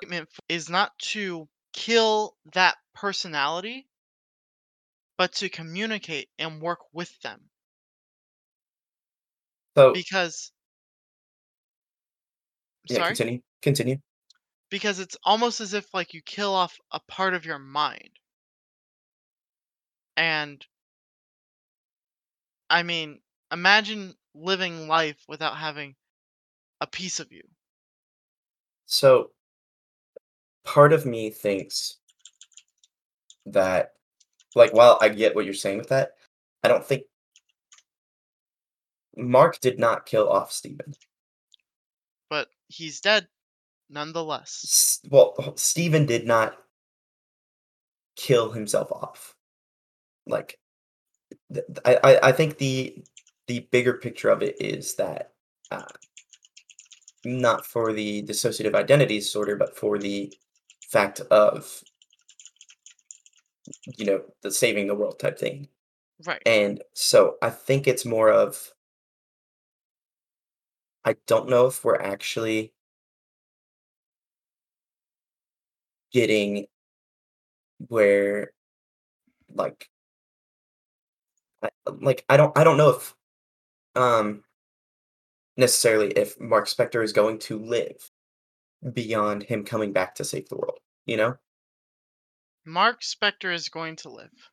Treatment 0.00 0.28
is 0.48 0.68
not 0.68 0.98
to 0.98 1.48
kill 1.72 2.36
that 2.52 2.76
personality, 2.94 3.88
but 5.16 5.32
to 5.34 5.48
communicate 5.48 6.30
and 6.38 6.62
work 6.62 6.80
with 6.92 7.18
them. 7.20 7.50
So 9.76 9.92
Because 9.92 10.52
yeah, 12.88 12.96
sorry? 12.96 13.14
continue. 13.14 13.40
Continue. 13.62 13.96
Because 14.70 14.98
it's 14.98 15.16
almost 15.24 15.60
as 15.60 15.74
if 15.74 15.92
like 15.92 16.14
you 16.14 16.22
kill 16.22 16.54
off 16.54 16.78
a 16.90 17.00
part 17.00 17.34
of 17.34 17.44
your 17.44 17.58
mind. 17.58 18.18
And 20.16 20.66
I 22.70 22.82
mean, 22.82 23.20
imagine 23.52 24.16
living 24.34 24.88
life 24.88 25.22
without 25.28 25.58
having 25.58 25.96
a 26.80 26.86
piece 26.86 27.20
of 27.20 27.32
you. 27.32 27.42
So 28.86 29.32
part 30.68 30.92
of 30.92 31.06
me 31.06 31.30
thinks 31.30 31.96
that 33.46 33.92
like 34.54 34.74
while 34.74 34.98
I 35.00 35.08
get 35.08 35.34
what 35.34 35.46
you're 35.46 35.54
saying 35.54 35.78
with 35.78 35.88
that, 35.88 36.12
I 36.62 36.68
don't 36.68 36.84
think 36.84 37.04
Mark 39.16 39.60
did 39.60 39.78
not 39.78 40.04
kill 40.04 40.28
off 40.28 40.52
Steven. 40.52 40.94
But 42.28 42.48
he's 42.68 43.00
dead 43.00 43.28
nonetheless. 43.88 44.60
S- 44.64 45.00
well, 45.10 45.56
Steven 45.56 46.04
did 46.04 46.26
not 46.26 46.58
kill 48.16 48.50
himself 48.50 48.92
off. 48.92 49.34
Like 50.26 50.58
th- 51.52 51.64
I 51.86 52.18
I 52.22 52.32
think 52.32 52.58
the 52.58 53.02
the 53.46 53.60
bigger 53.70 53.94
picture 53.94 54.28
of 54.28 54.42
it 54.42 54.60
is 54.60 54.96
that 54.96 55.32
uh, 55.70 55.82
not 57.24 57.64
for 57.64 57.94
the 57.94 58.22
dissociative 58.24 58.74
identity 58.74 59.18
disorder, 59.18 59.56
but 59.56 59.74
for 59.74 59.98
the 59.98 60.30
fact 60.88 61.20
of 61.30 61.82
you 63.96 64.06
know 64.06 64.22
the 64.42 64.50
saving 64.50 64.86
the 64.86 64.94
world 64.94 65.18
type 65.18 65.38
thing. 65.38 65.68
Right. 66.26 66.42
And 66.46 66.82
so 66.94 67.36
I 67.42 67.50
think 67.50 67.86
it's 67.86 68.04
more 68.04 68.30
of 68.30 68.72
I 71.04 71.16
don't 71.26 71.48
know 71.48 71.66
if 71.66 71.84
we're 71.84 71.96
actually 72.00 72.72
getting 76.12 76.66
where 77.88 78.50
like 79.54 79.88
I, 81.62 81.68
like 82.00 82.24
I 82.28 82.36
don't 82.36 82.56
I 82.56 82.64
don't 82.64 82.76
know 82.76 82.90
if 82.90 83.14
um 83.94 84.42
necessarily 85.56 86.08
if 86.12 86.40
Mark 86.40 86.66
Spector 86.66 87.02
is 87.02 87.12
going 87.12 87.38
to 87.40 87.58
live 87.58 88.10
beyond 88.92 89.42
him 89.44 89.64
coming 89.64 89.92
back 89.92 90.14
to 90.16 90.24
save 90.24 90.48
the 90.48 90.56
world, 90.56 90.78
you 91.06 91.16
know? 91.16 91.36
Mark 92.64 93.00
Spector 93.00 93.52
is 93.52 93.68
going 93.68 93.96
to 93.96 94.10
live. 94.10 94.50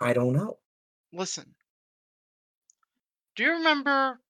I 0.00 0.12
don't 0.12 0.32
know. 0.32 0.58
Listen. 1.12 1.54
Do 3.36 3.42
you 3.42 3.52
remember 3.52 4.20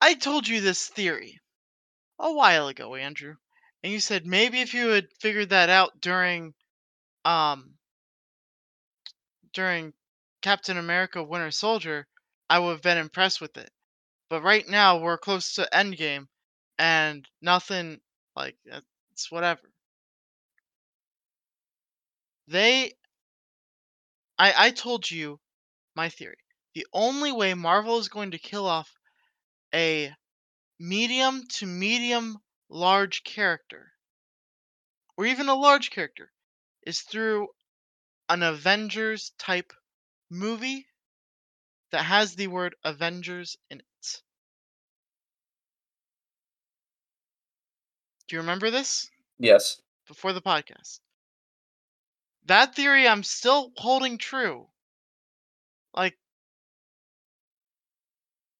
I 0.00 0.14
told 0.14 0.46
you 0.46 0.60
this 0.60 0.88
theory 0.88 1.40
a 2.18 2.30
while 2.30 2.68
ago, 2.68 2.94
Andrew. 2.94 3.36
And 3.82 3.92
you 3.92 4.00
said 4.00 4.26
maybe 4.26 4.60
if 4.60 4.74
you 4.74 4.88
had 4.88 5.12
figured 5.20 5.48
that 5.48 5.70
out 5.70 6.00
during 6.00 6.54
um 7.24 7.78
during 9.52 9.94
Captain 10.42 10.76
America 10.76 11.22
Winter 11.22 11.50
Soldier, 11.50 12.06
I 12.50 12.58
would 12.58 12.72
have 12.72 12.82
been 12.82 12.98
impressed 12.98 13.40
with 13.40 13.56
it. 13.56 13.70
But 14.28 14.42
right 14.42 14.68
now 14.68 14.98
we're 14.98 15.16
close 15.16 15.54
to 15.54 15.68
Endgame 15.72 16.26
and 16.78 17.28
nothing 17.40 18.00
like 18.36 18.56
it's 19.12 19.30
whatever. 19.30 19.70
They 22.48 22.92
I 24.38 24.66
I 24.66 24.70
told 24.70 25.10
you 25.10 25.40
my 25.94 26.08
theory. 26.08 26.38
The 26.74 26.86
only 26.92 27.32
way 27.32 27.54
Marvel 27.54 27.98
is 27.98 28.08
going 28.08 28.32
to 28.32 28.38
kill 28.38 28.66
off 28.66 28.92
a 29.74 30.14
medium 30.78 31.46
to 31.46 31.66
medium 31.66 32.38
large 32.68 33.22
character 33.22 33.92
or 35.16 35.26
even 35.26 35.48
a 35.48 35.54
large 35.54 35.90
character 35.90 36.32
is 36.82 37.00
through 37.00 37.48
an 38.28 38.42
Avengers 38.42 39.32
type 39.38 39.72
movie 40.30 40.86
that 41.90 42.02
has 42.04 42.34
the 42.34 42.48
word 42.48 42.74
Avengers 42.82 43.56
in 43.70 43.78
it. 43.80 44.22
Do 48.34 48.38
you 48.38 48.42
remember 48.42 48.68
this 48.68 49.08
Yes. 49.38 49.80
before 50.08 50.32
the 50.32 50.42
podcast? 50.42 50.98
That 52.46 52.74
theory 52.74 53.06
I'm 53.06 53.22
still 53.22 53.70
holding 53.76 54.18
true. 54.18 54.70
Like 55.94 56.18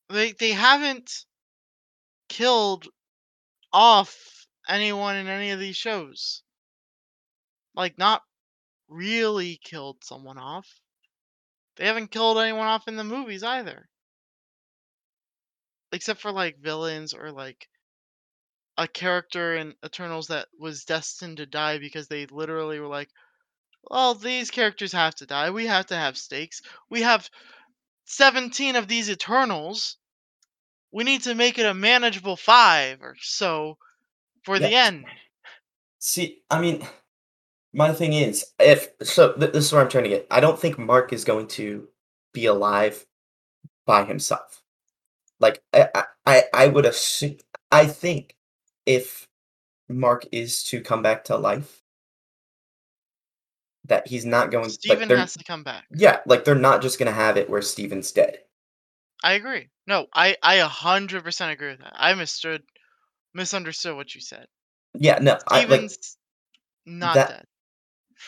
they 0.09 0.31
they 0.31 0.53
haven't 0.53 1.27
killed 2.29 2.87
off 3.73 4.47
anyone 4.69 5.17
in 5.17 5.27
any 5.27 5.51
of 5.51 5.59
these 5.59 5.77
shows. 5.77 6.45
Like 7.75 7.99
not 7.99 8.23
really 8.87 9.57
killed 9.57 10.05
someone 10.05 10.39
off. 10.39 10.69
They 11.75 11.87
haven't 11.87 12.13
killed 12.13 12.39
anyone 12.39 12.69
off 12.69 12.87
in 12.87 12.95
the 12.95 13.03
movies 13.03 13.43
either. 13.43 13.89
Except 15.91 16.21
for 16.21 16.31
like 16.31 16.61
villains 16.61 17.13
or 17.13 17.33
like 17.33 17.69
a 18.77 18.89
character 18.89 19.57
in 19.57 19.75
Eternals 19.85 20.29
that 20.29 20.49
was 20.59 20.85
destined 20.85 21.37
to 21.39 21.47
die 21.47 21.79
because 21.79 22.09
they 22.09 22.27
literally 22.27 22.81
were 22.81 22.89
like, 22.89 23.09
well, 23.91 24.15
these 24.15 24.51
characters 24.51 24.93
have 24.93 25.15
to 25.17 25.27
die. 25.27 25.51
We 25.51 25.67
have 25.67 25.87
to 25.87 25.97
have 25.97 26.17
stakes. 26.17 26.63
We 26.91 27.03
have 27.03 27.29
17 28.07 28.77
of 28.77 28.89
these 28.89 29.11
Eternals. 29.11 29.99
We 30.93 31.05
need 31.05 31.23
to 31.23 31.35
make 31.35 31.59
it 31.59 31.67
a 31.67 31.75
manageable 31.75 32.37
five 32.37 33.03
or 33.03 33.17
so 33.21 33.79
for 34.45 34.59
the 34.59 34.75
end. 34.75 35.05
See, 35.99 36.43
I 36.51 36.61
mean, 36.61 36.87
my 37.73 37.93
thing 37.93 38.13
is, 38.13 38.53
if 38.59 38.89
so, 39.03 39.33
th- 39.33 39.53
this 39.53 39.67
is 39.67 39.73
what 39.73 39.83
I'm 39.83 39.89
trying 39.89 40.05
to 40.05 40.11
get. 40.11 40.27
I 40.31 40.41
don't 40.41 40.59
think 40.59 40.79
Mark 40.79 41.13
is 41.13 41.25
going 41.25 41.49
to 41.49 41.89
be 42.33 42.47
alive 42.47 43.05
by 43.87 44.05
himself. 44.05 44.63
Like, 45.41 45.63
I, 45.73 45.89
I, 45.95 46.05
I 46.27 46.43
I 46.55 46.67
would 46.69 46.87
assume. 46.87 47.39
I 47.73 47.87
think 47.87 48.34
if 48.87 49.27
Mark 49.89 50.27
is 50.33 50.63
to 50.65 50.81
come 50.81 51.03
back 51.03 51.25
to 51.25 51.37
life, 51.37 51.83
that 53.87 54.07
he's 54.09 54.25
not 54.25 54.51
going. 54.51 54.65
like, 54.65 54.73
Steven 54.73 55.09
they're- 55.09 55.17
has 55.19 55.35
to 55.35 55.45
come 55.45 55.63
back. 55.63 55.85
Yeah, 55.95 56.21
like 56.27 56.45
they're 56.45 56.55
not 56.55 56.83
just 56.83 56.99
gonna 56.99 57.13
have 57.13 57.37
it 57.37 57.51
where 57.51 57.63
Steven's 57.63 58.11
dead. 58.13 58.39
I 59.23 59.35
agree. 59.35 59.69
No, 59.87 60.07
I 60.15 60.37
I 60.43 60.57
a 60.57 60.69
hundred 60.69 61.23
percent 61.25 61.53
agree 61.53 61.71
with 61.71 61.81
that. 61.81 61.93
I 61.95 62.15
misunderstood 62.15 62.63
misunderstood 63.35 63.97
what 63.97 64.15
you 64.15 64.21
said. 64.21 64.47
Yeah, 64.95 65.19
no, 65.21 65.39
I 65.49 65.65
like 65.65 65.91
not 66.87 67.15
that- 67.15 67.29
dead. 67.29 67.47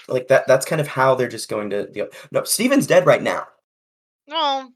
like 0.09 0.29
that. 0.29 0.47
That's 0.47 0.67
kind 0.67 0.81
of 0.81 0.89
how 0.89 1.15
they're 1.15 1.29
just 1.29 1.49
going 1.49 1.71
to 1.71 1.87
deal. 1.91 2.09
No, 2.33 2.45
Steven's 2.45 2.87
dead 2.87 3.07
right 3.07 3.23
now. 3.23 3.47
No, 4.27 4.73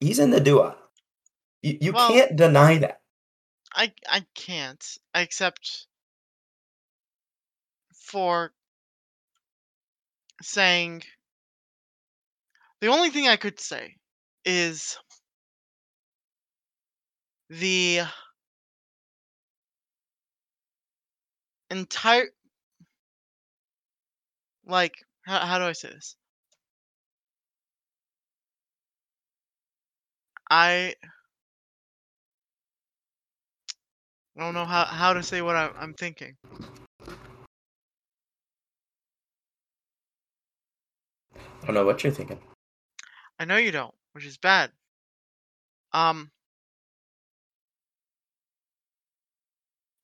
He's 0.00 0.18
in 0.18 0.30
the 0.30 0.40
Duat. 0.40 0.76
You, 1.62 1.78
you 1.80 1.92
Well- 1.92 2.08
can't 2.08 2.34
deny 2.34 2.78
that. 2.78 3.01
I 3.74 3.92
I 4.08 4.26
can't 4.34 4.84
except 5.14 5.86
for 7.94 8.52
saying 10.42 11.02
the 12.80 12.88
only 12.88 13.10
thing 13.10 13.28
I 13.28 13.36
could 13.36 13.60
say 13.60 13.96
is 14.44 14.98
the 17.48 18.02
entire 21.70 22.28
like 24.66 24.94
how, 25.26 25.38
how 25.46 25.58
do 25.58 25.64
I 25.64 25.72
say 25.72 25.88
this? 25.90 26.16
I 30.50 30.94
I 34.36 34.40
don't 34.40 34.54
know 34.54 34.64
how, 34.64 34.84
how 34.84 35.12
to 35.12 35.22
say 35.22 35.42
what 35.42 35.56
I, 35.56 35.70
I'm 35.78 35.94
thinking. 35.94 36.36
I 41.34 41.66
don't 41.66 41.74
know 41.74 41.84
what 41.84 42.02
you're 42.02 42.12
thinking. 42.12 42.38
I 43.38 43.44
know 43.44 43.56
you 43.56 43.72
don't, 43.72 43.94
which 44.12 44.24
is 44.24 44.38
bad. 44.38 44.72
Um, 45.92 46.30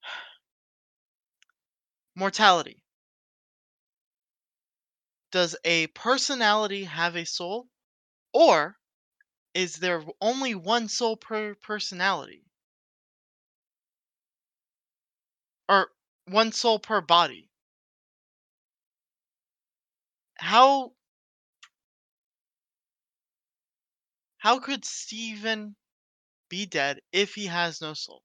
mortality. 2.14 2.82
Does 5.30 5.56
a 5.64 5.86
personality 5.88 6.84
have 6.84 7.16
a 7.16 7.24
soul? 7.24 7.68
Or 8.32 8.76
is 9.54 9.76
there 9.76 10.04
only 10.20 10.54
one 10.54 10.88
soul 10.88 11.16
per 11.16 11.54
personality? 11.54 12.47
or 15.68 15.92
one 16.26 16.52
soul 16.52 16.78
per 16.78 17.00
body. 17.00 17.50
How 20.38 20.94
how 24.38 24.58
could 24.58 24.84
Steven 24.84 25.76
be 26.48 26.66
dead 26.66 27.00
if 27.12 27.34
he 27.34 27.46
has 27.46 27.80
no 27.80 27.94
soul? 27.94 28.24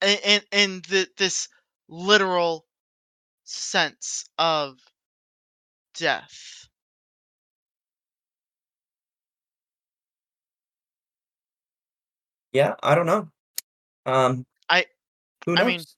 And 0.00 0.44
in 0.52 0.82
the, 0.82 1.10
this 1.16 1.48
literal 1.88 2.68
sense 3.44 4.26
of 4.38 4.78
death. 5.94 6.68
Yeah, 12.52 12.74
I 12.82 12.94
don't 12.94 13.06
know. 13.06 13.30
Um, 14.06 14.44
I 14.68 14.86
who 15.46 15.56
I 15.56 15.64
mean, 15.64 15.76
knows? 15.78 15.96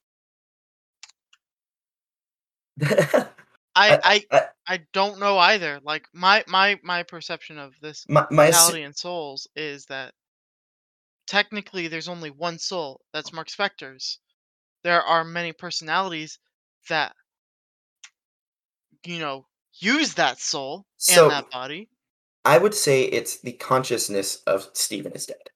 I 3.75 4.01
I, 4.03 4.25
I 4.31 4.43
I, 4.67 4.81
don't 4.93 5.19
know 5.19 5.39
either. 5.39 5.81
Like 5.83 6.07
my 6.13 6.45
my 6.47 6.79
my 6.83 7.03
perception 7.03 7.59
of 7.59 7.73
this 7.81 8.05
my 8.09 8.27
my 8.31 8.45
mentality 8.45 8.83
and 8.83 8.97
souls 8.97 9.49
is 9.57 9.87
that 9.87 10.13
technically 11.27 11.89
there's 11.89 12.09
only 12.09 12.31
one 12.31 12.59
soul. 12.59 13.01
That's 13.13 13.33
Marc 13.33 13.49
Spector's. 13.49 14.19
There 14.85 15.03
are 15.03 15.25
many 15.25 15.53
personalities 15.53 16.39
that 16.89 17.15
you 19.05 19.19
know 19.19 19.47
use 19.79 20.15
that 20.15 20.39
soul 20.39 20.87
and 21.09 21.17
so 21.17 21.29
that 21.29 21.51
body. 21.51 21.89
I 22.45 22.59
would 22.59 22.75
say 22.75 23.03
it's 23.03 23.41
the 23.41 23.53
consciousness 23.53 24.43
of 24.47 24.69
Steven 24.73 25.13
is 25.13 25.27
dead 25.27 25.51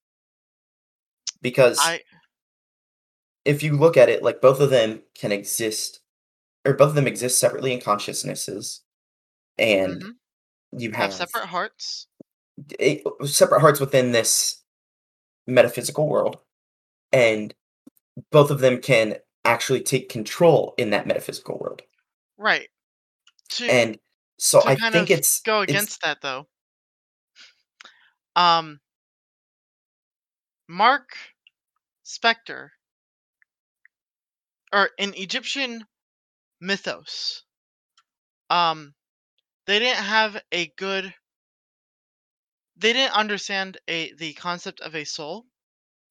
because 1.41 1.79
I 1.81 2.01
if 3.45 3.63
you 3.63 3.77
look 3.77 3.97
at 3.97 4.09
it, 4.09 4.23
like 4.23 4.41
both 4.41 4.61
of 4.61 4.71
them 4.71 5.03
can 5.15 5.33
exist, 5.33 6.01
or 6.67 6.75
both 6.75 6.91
of 6.91 6.95
them 6.95 7.07
exist 7.07 7.39
separately 7.39 7.73
in 7.73 7.81
consciousnesses, 7.81 8.83
and 9.59 10.03
hmm 10.03 10.11
you 10.73 10.91
have 10.93 11.11
have 11.11 11.15
separate 11.15 11.47
hearts. 11.47 12.07
a, 12.81 13.03
separate 13.25 13.61
hearts 13.61 13.81
within 13.81 14.13
this 14.13 14.63
metaphysical 15.47 16.09
world, 16.09 16.39
and 17.13 17.55
both 18.31 18.51
of 18.51 18.61
them 18.61 18.81
can 18.81 19.17
actually 19.45 19.83
take 19.83 20.09
control 20.09 20.75
in 20.79 20.91
that 20.91 21.07
metaphysical 21.07 21.59
world. 21.59 21.83
Right. 22.37 22.69
To 23.51 23.71
And 23.71 23.99
so 24.39 24.63
I 24.67 24.77
kind 24.77 24.93
think 24.93 25.11
it's 25.11 25.41
go 25.43 25.61
it's 25.63 25.73
against 25.73 26.03
that 26.03 26.21
though. 26.23 26.47
Um 28.37 28.81
Marc 30.69 31.17
Spector 32.05 32.71
or 34.73 34.91
in 34.99 35.15
Egyptian 35.15 35.87
mythos, 36.61 37.45
um 38.51 38.95
they 39.67 39.79
didn't 39.79 40.05
have 40.05 40.43
a 40.53 40.69
good 40.69 41.15
they 42.75 42.93
didn't 42.93 43.13
understand 43.15 43.79
a 43.87 44.13
the 44.15 44.35
concept 44.35 44.81
of 44.81 44.97
a 44.97 45.05
soul. 45.05 45.47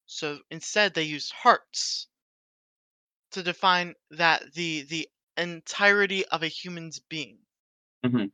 So 0.06 0.42
instead 0.50 0.94
they 0.94 1.04
used 1.04 1.32
hearts 1.32 2.08
to 3.32 3.42
define 3.42 3.94
that 4.10 4.52
the 4.54 4.82
the 4.82 5.08
entirety 5.36 6.24
of 6.26 6.44
a 6.44 6.48
human's 6.48 7.00
being. 7.00 7.44
Mhm. 8.02 8.30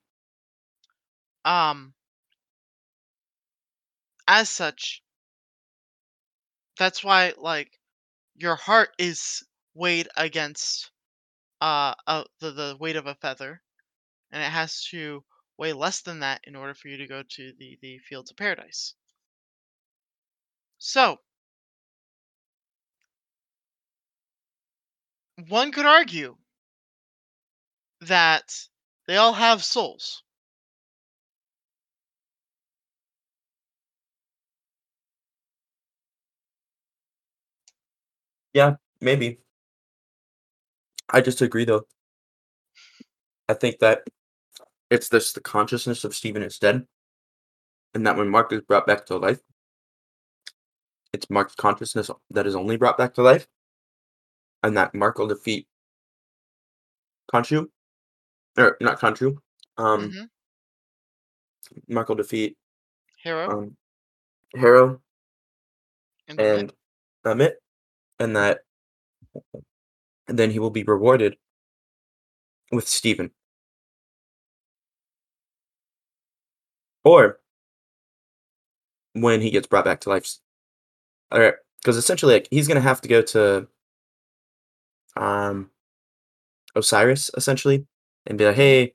Um 1.44 1.94
as 4.28 4.48
such, 4.48 5.02
that's 6.78 7.02
why 7.04 7.34
like 7.36 7.78
your 8.36 8.56
heart 8.56 8.94
is 8.98 9.44
weighed 9.76 10.08
against 10.16 10.90
uh, 11.60 11.94
uh 12.06 12.24
the, 12.40 12.50
the 12.52 12.76
weight 12.80 12.96
of 12.96 13.06
a 13.06 13.14
feather 13.16 13.62
and 14.32 14.42
it 14.42 14.50
has 14.50 14.84
to 14.84 15.22
weigh 15.58 15.72
less 15.72 16.02
than 16.02 16.20
that 16.20 16.40
in 16.44 16.56
order 16.56 16.74
for 16.74 16.88
you 16.88 16.96
to 16.98 17.06
go 17.06 17.22
to 17.28 17.52
the 17.58 17.78
the 17.82 17.98
fields 17.98 18.30
of 18.30 18.36
paradise 18.36 18.94
so 20.78 21.18
one 25.48 25.72
could 25.72 25.86
argue 25.86 26.36
that 28.00 28.68
they 29.06 29.16
all 29.16 29.34
have 29.34 29.62
souls 29.64 30.22
yeah, 38.54 38.76
maybe. 39.00 39.38
I 41.10 41.20
just 41.20 41.40
agree 41.42 41.64
though. 41.64 41.86
I 43.48 43.54
think 43.54 43.78
that 43.78 44.02
it's 44.90 45.08
this 45.08 45.32
the 45.32 45.40
consciousness 45.40 46.04
of 46.04 46.14
Steven 46.14 46.42
is 46.42 46.58
dead, 46.58 46.86
and 47.94 48.06
that 48.06 48.16
when 48.16 48.28
Marc 48.28 48.52
is 48.52 48.62
brought 48.62 48.86
back 48.86 49.06
to 49.06 49.16
life, 49.16 49.40
it's 51.12 51.30
Marc's 51.30 51.54
consciousness 51.54 52.10
that 52.30 52.46
is 52.46 52.56
only 52.56 52.76
brought 52.76 52.98
back 52.98 53.14
to 53.14 53.22
life, 53.22 53.46
and 54.62 54.76
that 54.76 54.94
Marc 54.94 55.18
will 55.18 55.28
defeat 55.28 55.66
Khonshu, 57.32 57.66
or 58.58 58.76
not 58.80 59.00
Khonshu. 59.00 59.36
Um, 59.78 60.10
mm-hmm. 60.10 60.24
Marc 61.88 62.08
will 62.08 62.16
defeat 62.16 62.56
hero 63.22 63.50
um 63.50 63.76
Harrow 64.54 65.00
and 66.28 66.38
Ammit. 66.38 66.58
and 66.58 66.72
Ammit, 67.24 67.52
and 68.20 68.36
that 68.36 68.60
then 70.28 70.50
he 70.50 70.58
will 70.58 70.70
be 70.70 70.82
rewarded 70.82 71.36
with 72.72 72.88
Steven. 72.88 73.30
Or 77.04 77.38
when 79.12 79.40
he 79.40 79.50
gets 79.50 79.66
brought 79.66 79.84
back 79.84 80.00
to 80.00 80.08
life. 80.10 80.38
Alright, 81.32 81.54
because 81.80 81.96
essentially 81.96 82.34
like 82.34 82.48
he's 82.50 82.68
gonna 82.68 82.80
have 82.80 83.00
to 83.00 83.08
go 83.08 83.22
to 83.22 83.68
um 85.16 85.70
Osiris 86.74 87.30
essentially 87.36 87.86
and 88.26 88.36
be 88.36 88.46
like, 88.46 88.56
hey, 88.56 88.94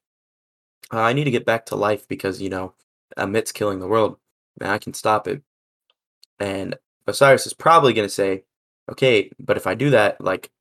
uh, 0.93 0.99
I 0.99 1.13
need 1.13 1.23
to 1.23 1.31
get 1.31 1.45
back 1.45 1.65
to 1.67 1.75
life 1.75 2.07
because 2.07 2.41
you 2.41 2.49
know 2.49 2.73
Ammit's 3.17 3.51
killing 3.51 3.79
the 3.79 3.87
world 3.87 4.17
and 4.59 4.69
I 4.69 4.77
can 4.77 4.93
stop 4.93 5.27
it. 5.27 5.41
And 6.39 6.75
Osiris 7.07 7.47
is 7.47 7.53
probably 7.53 7.93
gonna 7.93 8.09
say, 8.09 8.43
okay, 8.89 9.31
but 9.39 9.57
if 9.57 9.67
I 9.67 9.73
do 9.75 9.89
that, 9.91 10.21
like 10.21 10.51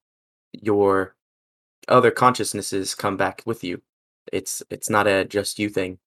your 0.53 1.15
other 1.89 2.11
consciousnesses 2.11 2.95
come 2.95 3.17
back 3.17 3.43
with 3.47 3.65
you. 3.65 3.83
It's 4.33 4.63
it's 4.71 4.91
not 4.91 5.07
a 5.07 5.25
just 5.25 5.59
you 5.59 5.69
thing. 5.69 5.99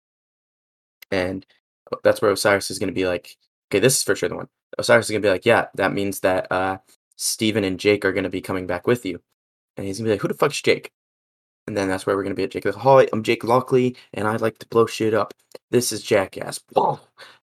And 1.12 1.46
uh, 1.92 1.98
that's 2.04 2.22
where 2.22 2.32
Osiris 2.32 2.72
is 2.72 2.80
gonna 2.80 2.92
be 2.92 3.08
like, 3.08 3.38
okay, 3.70 3.80
this 3.80 3.98
is 3.98 4.04
for 4.04 4.16
sure 4.16 4.30
the 4.30 4.36
one. 4.36 4.50
Osiris 4.78 5.08
is 5.08 5.12
gonna 5.12 5.22
be 5.22 5.30
like, 5.30 5.46
yeah, 5.46 5.68
that 5.76 5.94
means 5.94 6.22
that 6.22 6.52
uh 6.52 6.78
Steven 7.18 7.64
and 7.64 7.80
Jake 7.80 8.06
are 8.06 8.14
gonna 8.14 8.30
be 8.30 8.42
coming 8.42 8.68
back 8.68 8.88
with 8.88 9.06
you. 9.06 9.22
And 9.78 9.86
he's 9.88 9.98
gonna 9.98 10.08
be 10.08 10.12
like, 10.14 10.22
who 10.22 10.28
the 10.28 10.34
fuck's 10.34 10.62
Jake? 10.62 10.92
And 11.68 11.78
then 11.78 11.88
that's 11.88 12.06
where 12.06 12.16
we're 12.16 12.24
gonna 12.24 12.36
be 12.36 12.44
at 12.44 12.52
Jake. 12.52 12.66
Like, 12.66 12.76
Hi, 12.76 13.08
I'm 13.14 13.24
Jake 13.24 13.44
Lockley, 13.44 13.96
and 14.14 14.28
I 14.28 14.36
like 14.38 14.60
to 14.60 14.68
blow 14.68 14.86
shit 14.86 15.14
up. 15.14 15.34
This 15.72 15.92
is 15.92 16.04
Jackass. 16.04 16.60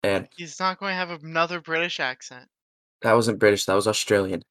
And 0.02 0.28
he's 0.36 0.60
not 0.60 0.78
going 0.78 0.92
to 0.92 0.96
have 0.96 1.10
another 1.24 1.60
british 1.60 1.98
accent 1.98 2.46
that 3.02 3.12
wasn't 3.12 3.38
British, 3.38 3.64
that 3.66 3.74
was 3.74 3.86
Australian. 3.86 4.42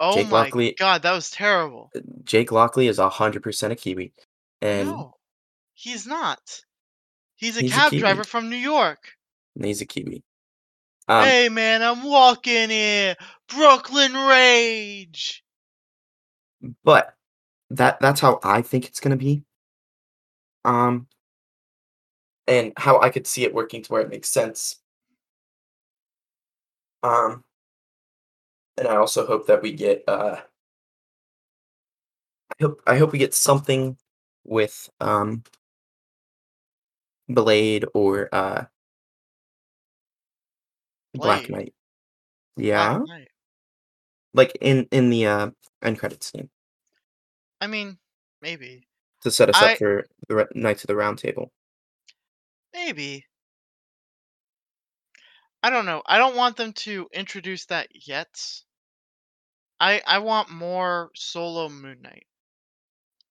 Oh 0.00 0.14
Jake 0.14 0.30
my 0.30 0.44
Lockley 0.44 0.74
god 0.78 1.02
that 1.02 1.12
was 1.12 1.30
terrible 1.30 1.90
Jake 2.24 2.52
Lockley 2.52 2.88
is 2.88 2.98
hundred 2.98 3.42
percent 3.42 3.72
a 3.72 3.76
Kiwi. 3.76 4.12
And 4.60 4.88
no 4.88 5.14
he's 5.74 6.06
not 6.06 6.40
he's 7.36 7.56
a 7.56 7.62
he's 7.62 7.72
cab 7.72 7.90
Kiwi. 7.90 8.00
driver 8.00 8.24
from 8.24 8.50
new 8.50 8.56
york 8.56 9.12
He's 9.60 9.80
a 9.80 9.86
Kiwi. 9.86 10.24
Um, 11.06 11.24
hey 11.24 11.48
man 11.48 11.82
i'm 11.82 12.02
walking 12.02 12.70
here 12.70 13.14
brooklyn 13.48 14.14
rage 14.14 15.44
but 16.82 17.14
that 17.70 18.00
that's 18.00 18.20
how 18.20 18.40
I 18.42 18.62
think 18.62 18.86
it's 18.86 19.00
gonna 19.00 19.16
be. 19.16 19.42
Um, 20.64 21.08
and 22.46 22.72
how 22.76 23.00
I 23.00 23.10
could 23.10 23.26
see 23.26 23.44
it 23.44 23.54
working 23.54 23.82
to 23.82 23.92
where 23.92 24.02
it 24.02 24.10
makes 24.10 24.28
sense. 24.28 24.76
Um, 27.02 27.44
and 28.76 28.88
I 28.88 28.96
also 28.96 29.26
hope 29.26 29.46
that 29.46 29.62
we 29.62 29.72
get 29.72 30.04
uh 30.08 30.40
I 32.50 32.62
hope 32.62 32.82
I 32.86 32.98
hope 32.98 33.12
we 33.12 33.18
get 33.18 33.34
something 33.34 33.96
with 34.44 34.90
um 35.00 35.42
Blade 37.28 37.84
or 37.94 38.28
uh 38.32 38.64
Black. 41.14 41.48
Knight. 41.48 41.74
Black 42.56 42.66
Yeah, 42.66 42.98
Knight. 42.98 43.28
like 44.34 44.56
in 44.60 44.86
in 44.90 45.10
the 45.10 45.26
uh 45.26 45.50
end 45.82 45.98
credits 45.98 46.30
scene 46.32 46.50
I 47.60 47.66
mean, 47.66 47.98
maybe. 48.42 48.86
to 49.22 49.30
set 49.30 49.48
us 49.48 49.62
I 49.62 49.72
up 49.72 49.78
for 49.78 50.06
the 50.28 50.34
Re- 50.34 50.46
Knights 50.54 50.84
of 50.84 50.88
the 50.88 50.96
Round 50.96 51.18
Table. 51.18 51.50
maybe. 52.74 53.24
I 55.64 55.70
don't 55.70 55.86
know. 55.86 56.02
I 56.04 56.18
don't 56.18 56.36
want 56.36 56.58
them 56.58 56.74
to 56.74 57.08
introduce 57.10 57.64
that 57.66 57.88
yet. 58.06 58.38
I 59.80 60.02
I 60.06 60.18
want 60.18 60.50
more 60.50 61.10
solo 61.14 61.70
Moon 61.70 62.02
Knight. 62.02 62.26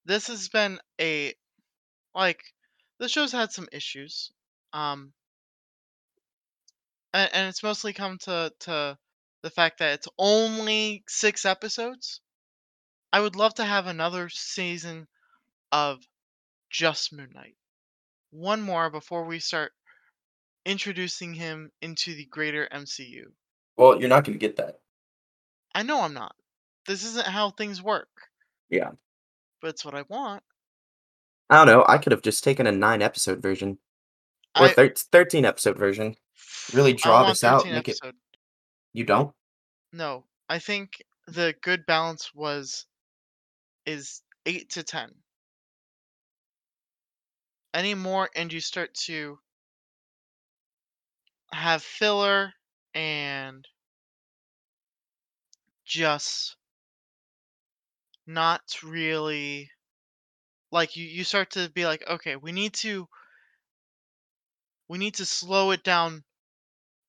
This 0.05 0.25
has 0.29 0.49
been 0.49 0.79
a 0.99 1.35
like 2.15 2.43
the 2.97 3.07
show's 3.07 3.33
had 3.33 3.51
some 3.51 3.67
issues. 3.71 4.31
Um, 4.73 5.13
and, 7.13 7.29
and 7.35 7.49
it's 7.49 7.61
mostly 7.61 7.93
come 7.93 8.17
to 8.23 8.51
to 8.61 8.97
the 9.43 9.51
fact 9.51 9.77
that 9.77 9.93
it's 9.93 10.07
only 10.17 11.03
six 11.07 11.45
episodes. 11.45 12.19
I 13.11 13.19
would 13.19 13.35
love 13.35 13.53
to 13.55 13.63
have 13.63 13.85
another 13.85 14.29
season 14.29 15.07
of 15.71 16.01
just 16.71 17.13
Moon 17.13 17.29
Knight. 17.35 17.57
One 18.31 18.63
more 18.63 18.89
before 18.89 19.25
we 19.25 19.39
start 19.39 19.73
introducing 20.65 21.33
him 21.33 21.71
into 21.81 22.15
the 22.15 22.25
greater 22.25 22.67
MCU. 22.71 23.25
Well, 23.77 23.99
you're 23.99 24.09
not 24.09 24.23
gonna 24.23 24.37
get 24.37 24.55
that. 24.57 24.79
I 25.75 25.83
know 25.83 26.01
I'm 26.01 26.13
not. 26.13 26.35
This 26.85 27.03
isn't 27.03 27.27
how 27.27 27.49
things 27.51 27.81
work, 27.81 28.09
Yeah. 28.69 28.91
but 29.61 29.69
it's 29.69 29.83
what 29.85 29.95
I 29.95 30.03
want. 30.03 30.43
I 31.49 31.57
don't 31.57 31.67
know. 31.67 31.85
I 31.87 31.97
could 31.97 32.11
have 32.11 32.21
just 32.21 32.43
taken 32.43 32.67
a 32.67 32.71
nine 32.71 33.01
episode 33.01 33.41
version 33.41 33.79
or 34.57 34.67
I 34.67 34.73
thir- 34.73 34.93
13 34.95 35.45
episode 35.45 35.77
version. 35.77 36.15
Really 36.73 36.93
draw 36.93 37.27
this 37.27 37.43
out. 37.43 37.61
13 37.63 37.73
Make 37.75 37.87
it. 37.89 37.99
You 38.93 39.03
don't? 39.03 39.33
No, 39.91 40.25
I 40.49 40.59
think 40.59 41.01
the 41.27 41.55
good 41.61 41.85
balance 41.85 42.33
was 42.33 42.85
is 43.85 44.21
8 44.45 44.69
to 44.71 44.83
10. 44.83 45.11
Any 47.73 47.95
more 47.95 48.29
and 48.35 48.51
you 48.53 48.59
start 48.59 48.93
to 49.05 49.39
have 51.53 51.83
filler 51.83 52.53
and 52.93 53.67
just 55.85 56.57
not 58.25 58.83
really 58.83 59.71
like 60.71 60.95
you 60.97 61.05
you 61.05 61.23
start 61.23 61.49
to 61.51 61.69
be 61.69 61.85
like 61.85 62.03
okay 62.07 62.35
we 62.35 62.51
need 62.51 62.73
to 62.73 63.07
we 64.87 64.97
need 64.97 65.13
to 65.15 65.25
slow 65.25 65.71
it 65.71 65.83
down 65.83 66.23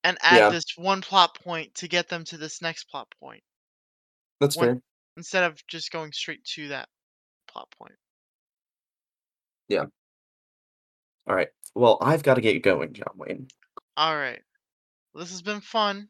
and 0.03 0.17
add 0.21 0.39
Yeah. 0.39 0.49
this 0.49 0.65
one 0.77 1.01
plot 1.01 1.35
point 1.35 1.75
to 1.75 1.87
get 1.87 2.09
them 2.09 2.23
to 2.25 2.37
this 2.37 2.61
next 2.61 2.85
plot 2.85 3.09
point 3.19 3.43
That's 4.39 4.55
fair. 4.55 4.81
instead 5.17 5.43
of 5.43 5.65
just 5.67 5.91
going 5.91 6.13
straight 6.13 6.43
to 6.45 6.69
that 6.69 6.87
plot 7.47 7.71
point 7.71 7.97
Yeah. 9.67 9.87
All 11.27 11.35
right. 11.35 11.49
Well, 11.75 11.97
I've 12.01 12.23
got 12.23 12.35
to 12.35 12.41
get 12.41 12.61
going, 12.63 12.93
John 12.93 13.13
Wayne. 13.15 13.47
All 13.97 14.15
right 14.15 14.41
this 15.13 15.29
has 15.31 15.41
been 15.41 15.61
fun 15.61 16.07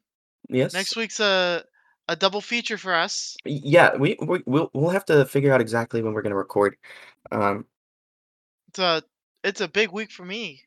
Yes. 0.49 0.73
next 0.73 0.95
week's 0.95 1.19
a 1.19 1.63
a 2.07 2.15
double 2.15 2.41
feature 2.41 2.77
for 2.77 2.93
us 2.93 3.35
Yeah, 3.45 3.95
we, 3.95 4.15
we 4.21 4.43
we'll 4.45 4.69
we'll 4.73 4.89
have 4.91 5.05
to 5.05 5.25
figure 5.25 5.51
out 5.51 5.59
exactly 5.61 6.03
when 6.03 6.13
we're 6.13 6.21
gonna 6.21 6.35
record. 6.35 6.75
Um. 7.31 7.65
it's 8.69 8.77
a 8.79 9.03
it's 9.43 9.61
a 9.61 9.67
big 9.67 9.91
week 9.91 10.11
for 10.11 10.23
me 10.25 10.61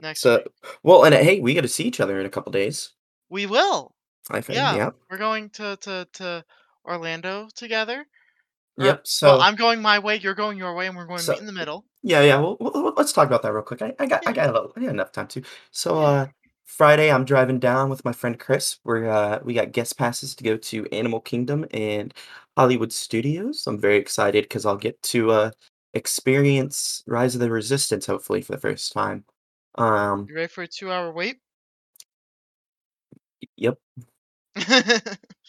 next 0.00 0.20
So, 0.20 0.36
week 0.38 0.46
well, 0.82 1.04
and 1.04 1.14
uh, 1.14 1.18
hey, 1.18 1.40
we 1.40 1.52
got 1.52 1.60
to 1.62 1.68
see 1.68 1.84
each 1.84 2.00
other 2.00 2.18
in 2.18 2.24
a 2.26 2.30
couple 2.30 2.52
days. 2.52 2.92
we 3.28 3.44
will 3.46 3.94
I 4.30 4.40
think. 4.40 4.56
Yeah. 4.56 4.74
Yep. 4.76 4.94
we're 5.10 5.18
going 5.18 5.50
to 5.50 5.76
to 5.82 6.08
to 6.14 6.44
orlando 6.86 7.48
together 7.54 8.06
Or- 8.78 8.84
Yep. 8.86 9.06
So. 9.06 9.26
well 9.28 9.42
i'm 9.42 9.56
going 9.56 9.82
my 9.82 9.98
way 9.98 10.16
you're 10.16 10.34
going 10.34 10.56
your 10.56 10.74
way 10.74 10.86
and 10.86 10.96
we're 10.96 11.04
going 11.06 11.18
to 11.18 11.24
So- 11.24 11.32
meet 11.32 11.40
in 11.40 11.46
the 11.46 11.52
middle 11.52 11.84
Yeah, 12.02 12.22
yeah. 12.22 12.40
Well, 12.40 12.56
well, 12.58 12.72
well, 12.74 12.94
let's 12.96 13.12
talk 13.12 13.26
about 13.26 13.42
that 13.42 13.52
real 13.52 13.62
quick. 13.62 13.82
I, 13.82 13.94
I 13.98 14.06
got, 14.06 14.26
I 14.26 14.32
got 14.32 14.48
a 14.48 14.52
little, 14.52 14.72
I 14.74 14.80
got 14.80 14.88
enough 14.90 15.12
time 15.12 15.28
to. 15.28 15.42
So, 15.70 16.00
Yeah. 16.00 16.06
uh, 16.08 16.26
Friday, 16.76 17.12
I'm 17.12 17.26
driving 17.26 17.58
down 17.58 17.90
with 17.90 18.02
my 18.02 18.12
friend 18.12 18.38
Chris. 18.38 18.78
We're, 18.82 19.06
uh, 19.06 19.40
we 19.44 19.52
got 19.52 19.72
guest 19.72 19.98
passes 19.98 20.34
to 20.34 20.42
go 20.42 20.56
to 20.56 20.86
Animal 20.90 21.20
Kingdom 21.20 21.66
and 21.72 22.14
Hollywood 22.56 22.90
Studios. 22.92 23.66
I'm 23.66 23.78
very 23.78 23.98
excited 23.98 24.44
because 24.44 24.64
I'll 24.64 24.78
get 24.78 25.00
to, 25.02 25.30
uh, 25.32 25.50
experience 25.92 27.04
Rise 27.06 27.34
of 27.34 27.42
the 27.42 27.50
Resistance 27.50 28.06
hopefully 28.06 28.40
for 28.40 28.52
the 28.52 28.58
first 28.60 28.90
time. 28.94 29.24
Um, 29.74 30.24
you 30.28 30.34
ready 30.34 30.48
for 30.48 30.62
a 30.62 30.66
two 30.66 30.90
hour 30.90 31.12
wait 31.12 31.40
yep. 33.58 33.78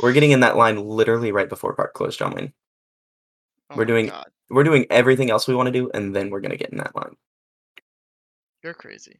We're 0.02 0.12
getting 0.12 0.32
in 0.32 0.42
that 0.42 0.58
line 0.58 0.78
literally 0.78 1.32
right 1.32 1.48
before 1.48 1.74
park 1.74 1.94
close, 1.94 2.18
John 2.18 2.34
Wayne. 2.34 2.54
Oh 3.70 3.78
We're 3.78 3.86
doing- 3.86 4.08
God, 4.08 4.28
We're 4.50 4.66
doing 4.66 4.86
everything 4.90 5.32
else 5.32 5.48
we 5.48 5.56
want 5.56 5.68
to 5.68 5.72
do, 5.72 5.90
and 5.94 6.14
then 6.14 6.30
we're 6.30 6.42
gonna 6.42 6.58
get 6.58 6.72
in 6.72 6.80
that 6.80 6.96
line. 6.96 7.16
you're 8.62 8.74
crazy. 8.74 9.20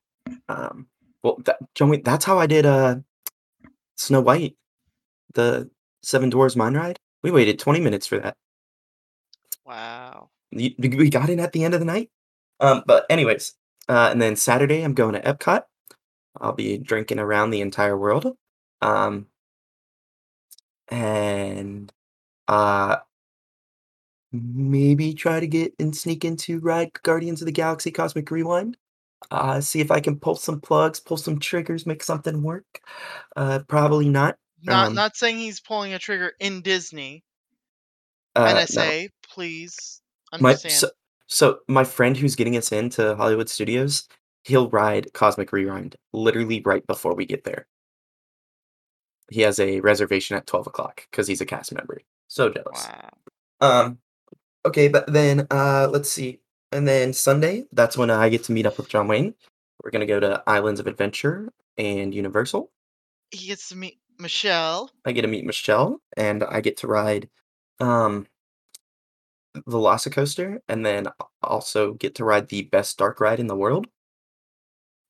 Um, 0.50 0.88
well, 1.24 1.38
that, 1.46 1.58
John 1.76 1.90
Wayne, 1.90 2.04
that's 2.04 2.26
how 2.26 2.38
I 2.38 2.48
did, 2.48 2.66
uh, 2.66 2.98
Snow 3.96 4.22
White, 4.22 4.56
the 5.34 5.70
Seven 6.02 6.30
Dwarfs 6.30 6.56
Mine 6.56 6.76
Ride. 6.76 7.00
We 7.24 7.32
waited 7.32 7.60
20 7.60 7.80
minutes 7.80 8.06
for 8.06 8.20
that. 8.20 8.36
Wow. 9.66 10.30
We 10.52 10.70
got 11.10 11.30
in 11.30 11.40
at 11.40 11.54
the 11.54 11.64
end 11.64 11.74
of 11.74 11.80
the 11.80 11.86
night. 11.86 12.10
Um, 12.60 12.84
but 12.86 13.06
anyways, 13.10 13.54
uh, 13.90 14.10
and 14.12 14.22
then 14.22 14.36
Saturday 14.36 14.84
I'm 14.84 14.94
going 14.94 15.14
to 15.14 15.22
Epcot. 15.22 15.64
I'll 16.40 16.54
be 16.54 16.78
drinking 16.78 17.20
around 17.20 17.50
the 17.52 17.62
entire 17.62 17.98
world. 17.98 18.36
Um, 18.82 19.28
and 20.90 21.92
uh, 22.48 22.98
maybe 24.32 25.14
try 25.14 25.40
to 25.40 25.48
get 25.48 25.74
and 25.80 25.96
sneak 25.96 26.26
into 26.26 26.60
ride 26.60 26.92
Guardians 27.04 27.42
of 27.42 27.46
the 27.46 27.52
Galaxy 27.52 27.92
Cosmic 27.92 28.30
Rewind. 28.30 28.78
Uh, 29.32 29.62
see 29.62 29.80
if 29.80 29.92
I 29.92 30.00
can 30.00 30.20
pull 30.20 30.36
some 30.36 30.60
plugs, 30.60 31.00
pull 31.00 31.18
some 31.18 31.40
triggers, 31.40 31.86
make 31.86 32.04
something 32.04 32.42
work. 32.44 32.66
Uh, 33.36 33.60
probably 33.68 34.10
not. 34.10 34.38
Not 34.64 34.88
Um, 34.88 34.96
not 34.96 35.16
saying 35.16 35.38
he's 35.38 35.60
pulling 35.60 35.94
a 35.94 36.00
trigger 36.00 36.34
in 36.40 36.62
Disney. 36.62 37.24
Uh, 38.36 38.54
no. 38.54 38.60
NSA, 38.62 39.10
please 39.30 40.02
My 40.40 40.50
understand. 40.52 40.74
so, 40.74 40.90
so 41.28 41.60
my 41.68 41.84
friend 41.84 42.16
who's 42.18 42.36
getting 42.36 42.58
us 42.58 42.72
into 42.72 43.16
Hollywood 43.16 43.50
Studios, 43.50 44.08
he'll 44.44 44.70
ride 44.70 45.12
Cosmic 45.14 45.52
Rewind 45.52 45.96
literally 46.14 46.62
right 46.66 46.86
before 46.88 47.16
we 47.16 47.26
get 47.26 47.44
there. 47.44 47.68
He 49.30 49.42
has 49.42 49.60
a 49.60 49.80
reservation 49.82 50.36
at 50.38 50.46
twelve 50.48 50.68
o'clock 50.68 51.08
because 51.10 51.28
he's 51.28 51.42
a 51.42 51.46
cast 51.46 51.74
member. 51.74 52.02
So 52.28 52.50
jealous. 52.50 52.88
wow. 52.88 53.10
Um, 53.62 53.98
okay, 54.66 54.88
but 54.90 55.12
then 55.12 55.48
uh, 55.50 55.88
let's 55.92 56.10
see. 56.10 56.40
And 56.74 56.88
then 56.88 57.14
Sunday, 57.14 57.66
that's 57.72 57.96
when 57.96 58.10
I 58.10 58.30
get 58.30 58.46
to 58.46 58.52
meet 58.52 58.66
up 58.66 58.78
with 58.78 58.90
John 58.90 59.08
Wayne. 59.08 59.36
We're 59.84 59.92
gonna 59.92 60.08
go 60.08 60.20
to 60.20 60.42
Islands 60.48 60.80
of 60.80 60.88
Adventure 60.88 61.54
and 61.78 62.16
Universal. 62.16 62.72
He 63.30 63.48
gets 63.48 63.70
to 63.70 63.78
meet 63.78 64.00
Michelle. 64.18 64.90
I 65.06 65.12
get 65.12 65.22
to 65.22 65.28
meet 65.28 65.46
Michelle, 65.46 66.02
and 66.18 66.44
I 66.44 66.62
get 66.62 66.78
to 66.78 66.88
ride 66.88 67.30
um, 67.80 68.26
Velocicoaster, 69.56 70.62
and 70.68 70.84
then 70.84 71.10
also 71.44 71.94
get 71.94 72.16
to 72.16 72.26
ride 72.26 72.48
the 72.48 72.64
best 72.64 72.98
dark 72.98 73.20
ride 73.20 73.40
in 73.40 73.46
the 73.46 73.56
world. 73.56 73.86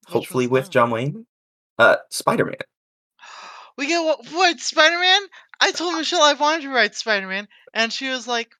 Which 0.07 0.13
hopefully 0.13 0.47
with 0.47 0.65
that? 0.65 0.71
John 0.71 0.91
Wayne. 0.91 1.25
Uh, 1.79 1.95
Spider 2.09 2.45
Man. 2.45 2.55
We 3.77 3.87
get 3.87 4.03
what? 4.03 4.27
What 4.27 4.59
Spider 4.59 4.99
Man? 4.99 5.21
I 5.61 5.71
told 5.71 5.95
Michelle 5.95 6.21
I 6.21 6.33
wanted 6.33 6.63
to 6.63 6.69
ride 6.69 6.93
Spider 6.93 7.27
Man, 7.27 7.47
and 7.73 7.91
she 7.91 8.09
was 8.09 8.27
like, 8.27 8.51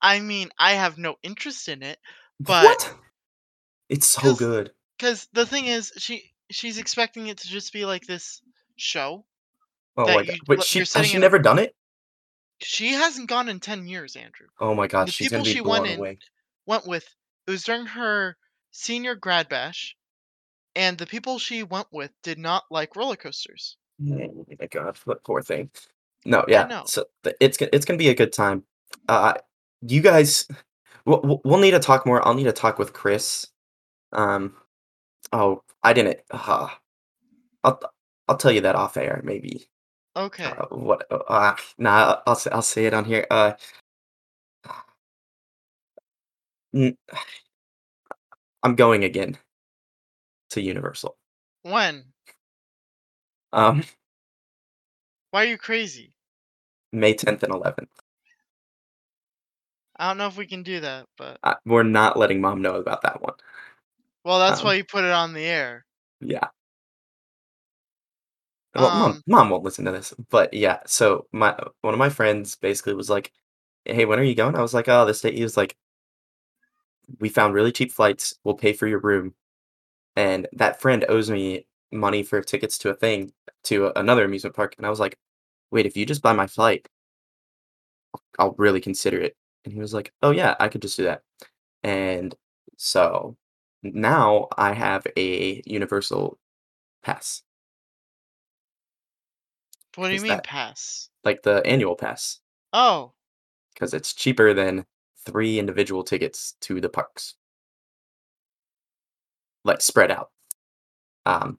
"I 0.00 0.20
mean, 0.20 0.50
I 0.58 0.74
have 0.74 0.96
no 0.96 1.16
interest 1.22 1.68
in 1.68 1.82
it, 1.82 1.98
but 2.40 2.64
What? 2.64 2.94
It's 3.88 4.06
so 4.06 4.34
good. 4.34 4.72
because 4.98 5.28
the 5.32 5.46
thing 5.46 5.66
is, 5.66 5.92
she 5.96 6.32
she's 6.50 6.78
expecting 6.78 7.26
it 7.28 7.38
to 7.38 7.48
just 7.48 7.72
be 7.72 7.84
like 7.84 8.06
this 8.06 8.42
show. 8.76 9.24
Oh 9.96 10.04
my 10.06 10.24
god! 10.24 10.26
you- 10.28 10.40
Wait, 10.46 10.62
she 10.62 10.80
has 10.80 11.06
she 11.06 11.14
in 11.16 11.20
never 11.20 11.38
done 11.38 11.58
it? 11.58 11.74
She 12.60 12.88
hasn't 12.92 13.28
gone 13.28 13.48
in 13.48 13.60
ten 13.60 13.86
years, 13.88 14.14
Andrew. 14.16 14.48
Oh 14.60 14.74
my 14.74 14.86
god, 14.86 15.08
the 15.08 15.12
she's 15.12 15.28
people 15.30 15.44
be 15.44 15.52
she 15.52 15.60
went 15.60 15.84
blown 15.84 16.06
in- 16.08 16.18
Went 16.66 16.86
with 16.86 17.04
it 17.46 17.50
was 17.50 17.64
during 17.64 17.86
her 17.86 18.36
senior 18.72 19.14
grad 19.14 19.48
bash, 19.48 19.96
and 20.76 20.98
the 20.98 21.06
people 21.06 21.38
she 21.38 21.62
went 21.62 21.86
with 21.90 22.10
did 22.22 22.38
not 22.38 22.64
like 22.70 22.94
roller 22.94 23.16
coasters. 23.16 23.76
Oh 24.02 24.44
my 24.60 24.66
god, 24.66 24.98
what 25.06 25.24
poor 25.24 25.40
thing. 25.42 25.70
No, 26.26 26.44
yeah. 26.46 26.84
So 26.84 27.06
it's 27.40 27.56
it's 27.60 27.84
gonna 27.86 27.96
be 27.96 28.10
a 28.10 28.14
good 28.14 28.32
time. 28.34 28.64
Uh, 29.08 29.34
you 29.80 30.02
guys, 30.02 30.46
we'll, 31.08 31.40
we'll- 31.44 31.60
need 31.60 31.72
to 31.72 31.78
talk 31.80 32.06
more. 32.06 32.26
I'll 32.26 32.34
need 32.34 32.44
to 32.44 32.52
talk 32.52 32.78
with 32.78 32.92
Chris. 32.92 33.46
Um, 34.12 34.54
oh, 35.32 35.62
I 35.82 35.92
didn't. 35.92 36.20
Uh, 36.30 36.68
I'll 37.64 37.80
I'll 38.28 38.36
tell 38.36 38.52
you 38.52 38.60
that 38.62 38.76
off 38.76 38.96
air, 38.96 39.20
maybe. 39.24 39.68
Okay. 40.16 40.44
Uh, 40.44 40.66
what? 40.66 41.06
Uh, 41.10 41.18
uh, 41.28 41.56
nah, 41.78 42.20
I'll 42.26 42.34
say 42.34 42.50
I'll 42.50 42.62
say 42.62 42.86
it 42.86 42.94
on 42.94 43.04
here. 43.04 43.26
Uh, 43.30 43.52
I'm 48.62 48.74
going 48.74 49.04
again 49.04 49.38
to 50.50 50.60
Universal. 50.60 51.16
when? 51.62 52.04
Um, 53.52 53.84
Why 55.30 55.44
are 55.44 55.46
you 55.48 55.58
crazy? 55.58 56.12
May 56.92 57.14
10th 57.14 57.42
and 57.42 57.52
11th. 57.52 57.88
I 59.98 60.08
don't 60.08 60.18
know 60.18 60.26
if 60.26 60.36
we 60.36 60.46
can 60.46 60.62
do 60.62 60.80
that, 60.80 61.06
but 61.16 61.40
Uh, 61.42 61.54
we're 61.64 61.82
not 61.84 62.16
letting 62.16 62.40
mom 62.40 62.62
know 62.62 62.76
about 62.76 63.02
that 63.02 63.20
one. 63.22 63.34
well, 64.24 64.38
that's 64.38 64.62
Um, 64.62 64.66
why 64.66 64.74
you 64.74 64.84
put 64.84 65.04
it 65.04 65.10
on 65.10 65.32
the 65.32 65.44
air. 65.44 65.84
Yeah. 66.20 66.48
Well, 68.74 68.92
mom, 68.94 69.16
Um, 69.16 69.22
mom 69.26 69.50
won't 69.50 69.64
listen 69.64 69.84
to 69.86 69.90
this, 69.92 70.14
but 70.30 70.54
yeah. 70.54 70.80
So 70.86 71.26
my 71.32 71.56
one 71.82 71.94
of 71.94 71.98
my 71.98 72.08
friends 72.10 72.54
basically 72.56 72.94
was 72.94 73.10
like, 73.10 73.32
"Hey, 73.84 74.04
when 74.04 74.18
are 74.20 74.22
you 74.24 74.34
going?" 74.34 74.54
I 74.56 74.62
was 74.62 74.74
like, 74.74 74.88
"Oh, 74.88 75.04
this 75.06 75.20
day." 75.20 75.32
He 75.34 75.42
was 75.42 75.56
like, 75.56 75.76
"We 77.18 77.28
found 77.28 77.54
really 77.54 77.72
cheap 77.72 77.92
flights. 77.92 78.34
We'll 78.44 78.54
pay 78.54 78.72
for 78.72 78.86
your 78.86 79.00
room, 79.00 79.34
and 80.16 80.48
that 80.52 80.80
friend 80.80 81.04
owes 81.08 81.30
me 81.30 81.66
money 81.92 82.22
for 82.24 82.42
tickets 82.42 82.78
to 82.78 82.90
a 82.90 82.94
thing 82.94 83.32
to 83.64 83.92
another 83.98 84.24
amusement 84.24 84.56
park, 84.56 84.74
and 84.78 84.86
I 84.86 84.90
was 84.90 85.00
like, 85.00 85.18
"Wait, 85.72 85.86
if 85.86 85.96
you 85.96 86.06
just 86.06 86.22
buy 86.22 86.32
my 86.34 86.46
flight" 86.48 86.88
"I'll 88.38 88.54
really 88.58 88.80
consider 88.80 89.20
it." 89.20 89.36
And 89.64 89.72
he 89.72 89.80
was 89.80 89.94
like, 89.94 90.12
"Oh, 90.22 90.30
yeah, 90.30 90.54
I 90.60 90.68
could 90.68 90.82
just 90.82 90.96
do 90.96 91.04
that." 91.04 91.22
And 91.82 92.34
so 92.78 93.36
now 93.82 94.48
I 94.58 94.74
have 94.74 95.06
a 95.18 95.62
universal 95.66 96.38
pass. 97.02 97.42
What 99.96 100.08
do 100.08 100.14
you 100.14 100.20
'Cause 100.20 100.22
mean 100.22 100.36
that 100.36 100.44
pass? 100.44 101.10
like 101.24 101.42
the 101.42 101.66
annual 101.66 101.96
pass. 101.96 102.40
Oh, 102.72 103.14
because 103.74 103.94
it's 103.94 104.14
cheaper 104.14 104.54
than 104.54 104.84
3 105.24 105.58
individual 105.58 106.02
tickets 106.04 106.54
to 106.60 106.80
the 106.80 106.88
parks. 106.88 107.34
Like, 109.64 109.80
spread 109.82 110.10
out. 110.10 110.30
Um, 111.26 111.58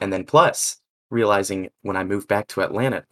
and 0.00 0.12
then 0.12 0.24
plus, 0.24 0.78
realizing 1.10 1.70
when 1.82 1.96
I 1.96 2.04
move 2.04 2.28
back 2.28 2.48
to 2.50 2.62
Atlanta 2.62 3.06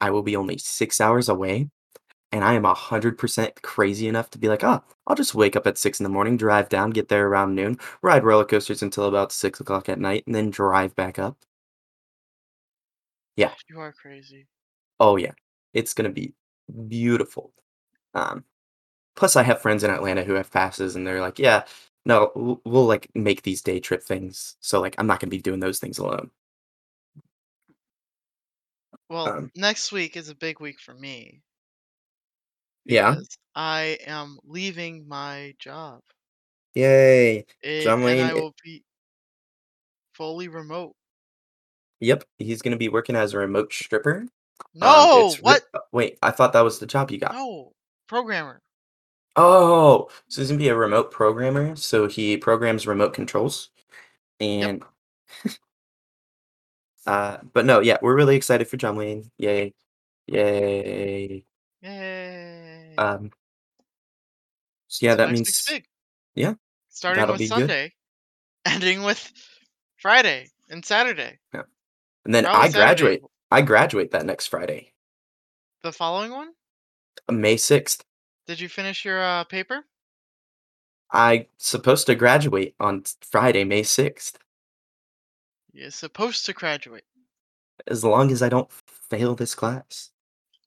I 0.00 0.10
will 0.10 0.22
be 0.22 0.36
only 0.36 0.58
6 0.58 1.00
hours 1.00 1.28
away, 1.28 1.70
and 2.36 2.44
I 2.44 2.54
am 2.54 2.64
100% 2.66 3.62
crazy 3.62 4.08
enough 4.08 4.30
to 4.30 4.38
be 4.38 4.48
like, 4.48 4.62
"Ah, 4.64 4.82
I'll 5.06 5.16
just 5.16 5.34
wake 5.34 5.56
up 5.56 5.66
at 5.66 5.78
6 5.78 6.00
in 6.00 6.04
the 6.04 6.10
morning, 6.10 6.36
drive 6.36 6.68
down, 6.68 6.90
get 6.90 7.08
there 7.08 7.26
around 7.28 7.54
noon, 7.56 7.78
ride 8.02 8.24
roller 8.24 8.44
coasters 8.44 8.82
until 8.82 9.04
about 9.06 9.32
6 9.32 9.60
o'clock 9.60 9.88
at 9.88 9.98
night, 10.00 10.24
and 10.26 10.34
then 10.34 10.50
drive 10.50 10.94
back 10.96 11.18
up." 11.18 11.38
Yeah. 13.36 13.52
You 13.68 13.78
are 13.80 13.92
crazy. 13.92 14.48
Oh, 15.00 15.16
yeah. 15.16 15.32
It's 15.74 15.94
gonna 15.94 16.10
be 16.10 16.34
beautiful. 16.88 17.52
Um, 18.14 18.44
plus 19.16 19.36
I 19.36 19.42
have 19.44 19.62
friends 19.62 19.84
in 19.84 19.90
Atlanta 19.90 20.24
who 20.24 20.34
have 20.34 20.52
passes, 20.52 20.96
and 20.96 21.06
they're 21.06 21.22
like, 21.22 21.38
"Yeah, 21.40 21.66
no, 22.06 22.28
w 22.36 22.60
we'll, 22.66 22.86
like, 22.86 23.10
make 23.16 23.42
these 23.42 23.62
day 23.62 23.80
trip 23.80 24.04
things." 24.04 24.56
So, 24.60 24.80
like, 24.80 24.96
I'm 24.98 25.06
not 25.08 25.20
gonna 25.20 25.30
be 25.30 25.40
doing 25.42 25.60
those 25.60 25.80
things 25.80 25.98
alone. 25.98 26.30
Well, 29.08 29.34
Um 29.34 29.50
next 29.54 29.90
week 29.92 30.16
is 30.16 30.28
a 30.28 30.34
big 30.34 30.60
week 30.60 30.80
for 30.80 30.94
me 30.94 31.42
Yeah? 32.86 33.10
because 33.12 33.38
I 33.54 33.98
am 34.06 34.38
leaving 34.44 35.06
my 35.08 35.54
job. 35.58 36.00
Yay. 36.74 37.46
Eh, 37.62 37.82
John 37.82 38.02
and 38.02 38.20
I 38.20 38.34
will 38.34 38.54
be 38.62 38.84
fully 40.14 40.48
remote. 40.48 40.94
Yep, 42.00 42.24
he's 42.38 42.60
gonna 42.62 42.76
be 42.76 42.88
working 42.88 43.16
as 43.16 43.32
a 43.32 43.38
remote 43.38 43.72
stripper. 43.72 44.18
Um, 44.20 44.28
No! 44.74 45.26
it's 45.26 45.36
re 45.38 45.42
What? 45.42 45.62
uh, 45.74 45.78
wait, 45.92 46.18
I 46.22 46.30
thought 46.30 46.52
that 46.52 46.60
was 46.60 46.78
the 46.78 46.86
job 46.86 47.10
you 47.10 47.18
got. 47.18 47.32
No. 47.32 47.72
Programmer. 48.06 48.60
Oh! 49.36 50.08
So 50.28 50.40
he's 50.40 50.48
gonna 50.48 50.58
be 50.58 50.68
a 50.68 50.76
remote 50.76 51.10
programmer, 51.10 51.76
so 51.76 52.06
he 52.06 52.36
programs 52.36 52.86
remote 52.86 53.14
controls? 53.14 53.70
Yep. 54.40 54.68
And 54.68 54.84
uh, 57.06 57.38
but 57.52 57.64
no, 57.64 57.80
yeah, 57.80 57.96
we're 58.02 58.14
really 58.16 58.36
excited 58.36 58.68
for 58.68 58.76
John 58.76 58.96
Wayne. 58.96 59.30
Yay. 59.38 59.74
Yay. 60.26 61.44
Yay. 61.82 62.55
Um 62.98 63.30
so, 64.88 65.04
yeah, 65.06 65.12
So 65.12 65.16
that 65.16 65.28
week's 65.28 65.38
means 65.40 65.64
big. 65.68 65.84
yeah, 66.34 66.54
Starting 66.90 67.26
with 67.26 67.38
be 67.38 67.48
good. 67.48 67.58
Sunday, 67.58 67.92
ending 68.64 69.02
with 69.02 69.32
Friday 69.96 70.48
and 70.70 70.84
Saturday. 70.84 71.38
Yeah. 71.52 71.62
And 72.24 72.34
then 72.34 72.44
Probably 72.44 72.60
I 72.60 72.70
Saturday 72.70 72.78
graduate 72.78 73.22
I 73.50 73.62
graduate 73.62 74.10
that 74.12 74.26
next 74.26 74.46
Friday. 74.48 74.92
The 75.82 75.92
following 75.92 76.32
one? 76.32 76.52
Uh, 77.28 77.32
May 77.32 77.56
6th. 77.56 78.02
Did 78.46 78.60
you 78.60 78.68
finish 78.68 79.04
your, 79.04 79.22
uh, 79.22 79.44
paper? 79.44 79.84
I 81.12 81.46
supposed 81.58 82.06
to 82.06 82.14
graduate 82.16 82.74
on 82.80 83.04
Friday, 83.20 83.62
May 83.64 83.82
6th. 83.82 84.34
You're 85.72 85.90
supposed 85.92 86.44
to 86.46 86.52
graduate. 86.52 87.04
As 87.86 88.02
long 88.04 88.32
as 88.32 88.42
I 88.42 88.48
don't 88.48 88.70
fail 88.72 89.34
this 89.36 89.54
class. 89.54 90.10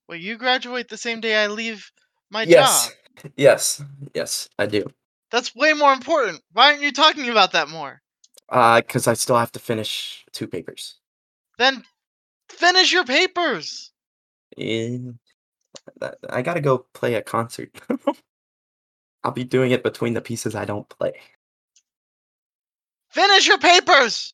Well, 0.07 0.17
you 0.17 0.38
graduate 0.38 0.88
the 0.88 0.97
same 0.97 1.19
day 1.19 1.36
I 1.43 1.47
leave 1.47 1.91
my 2.32 2.43
Yes. 2.43 2.88
job. 2.88 2.93
Yes. 3.36 3.84
Yes, 4.13 4.47
I 4.57 4.65
do. 4.65 4.86
That's 5.30 5.53
way 5.53 5.73
more 5.73 5.91
important. 5.91 6.41
Why 6.53 6.69
aren't 6.71 6.82
you 6.82 6.93
talking 6.93 7.27
about 7.30 7.51
that 7.51 7.67
more? 7.67 8.01
Uh, 8.47 8.80
because 8.80 9.07
I 9.07 9.13
still 9.13 9.36
have 9.38 9.51
to 9.51 9.59
finish 9.59 10.25
2 10.32 10.47
papers. 10.47 10.99
Then 11.57 11.84
finish 12.49 12.93
your 12.93 13.03
papers! 13.03 13.91
That 14.57 16.17
I 16.30 16.41
gotta 16.41 16.61
go 16.61 16.86
play 16.93 17.15
a 17.15 17.21
concert. 17.21 17.69
I'll 19.23 19.32
be 19.34 19.43
doing 19.43 19.71
it 19.71 19.84
between 19.84 20.13
the 20.13 20.21
pieces 20.21 20.55
I 20.55 20.63
don't 20.65 20.88
play. 20.88 21.13
Finish 23.11 23.47
your 23.47 23.59
papers! 23.59 24.34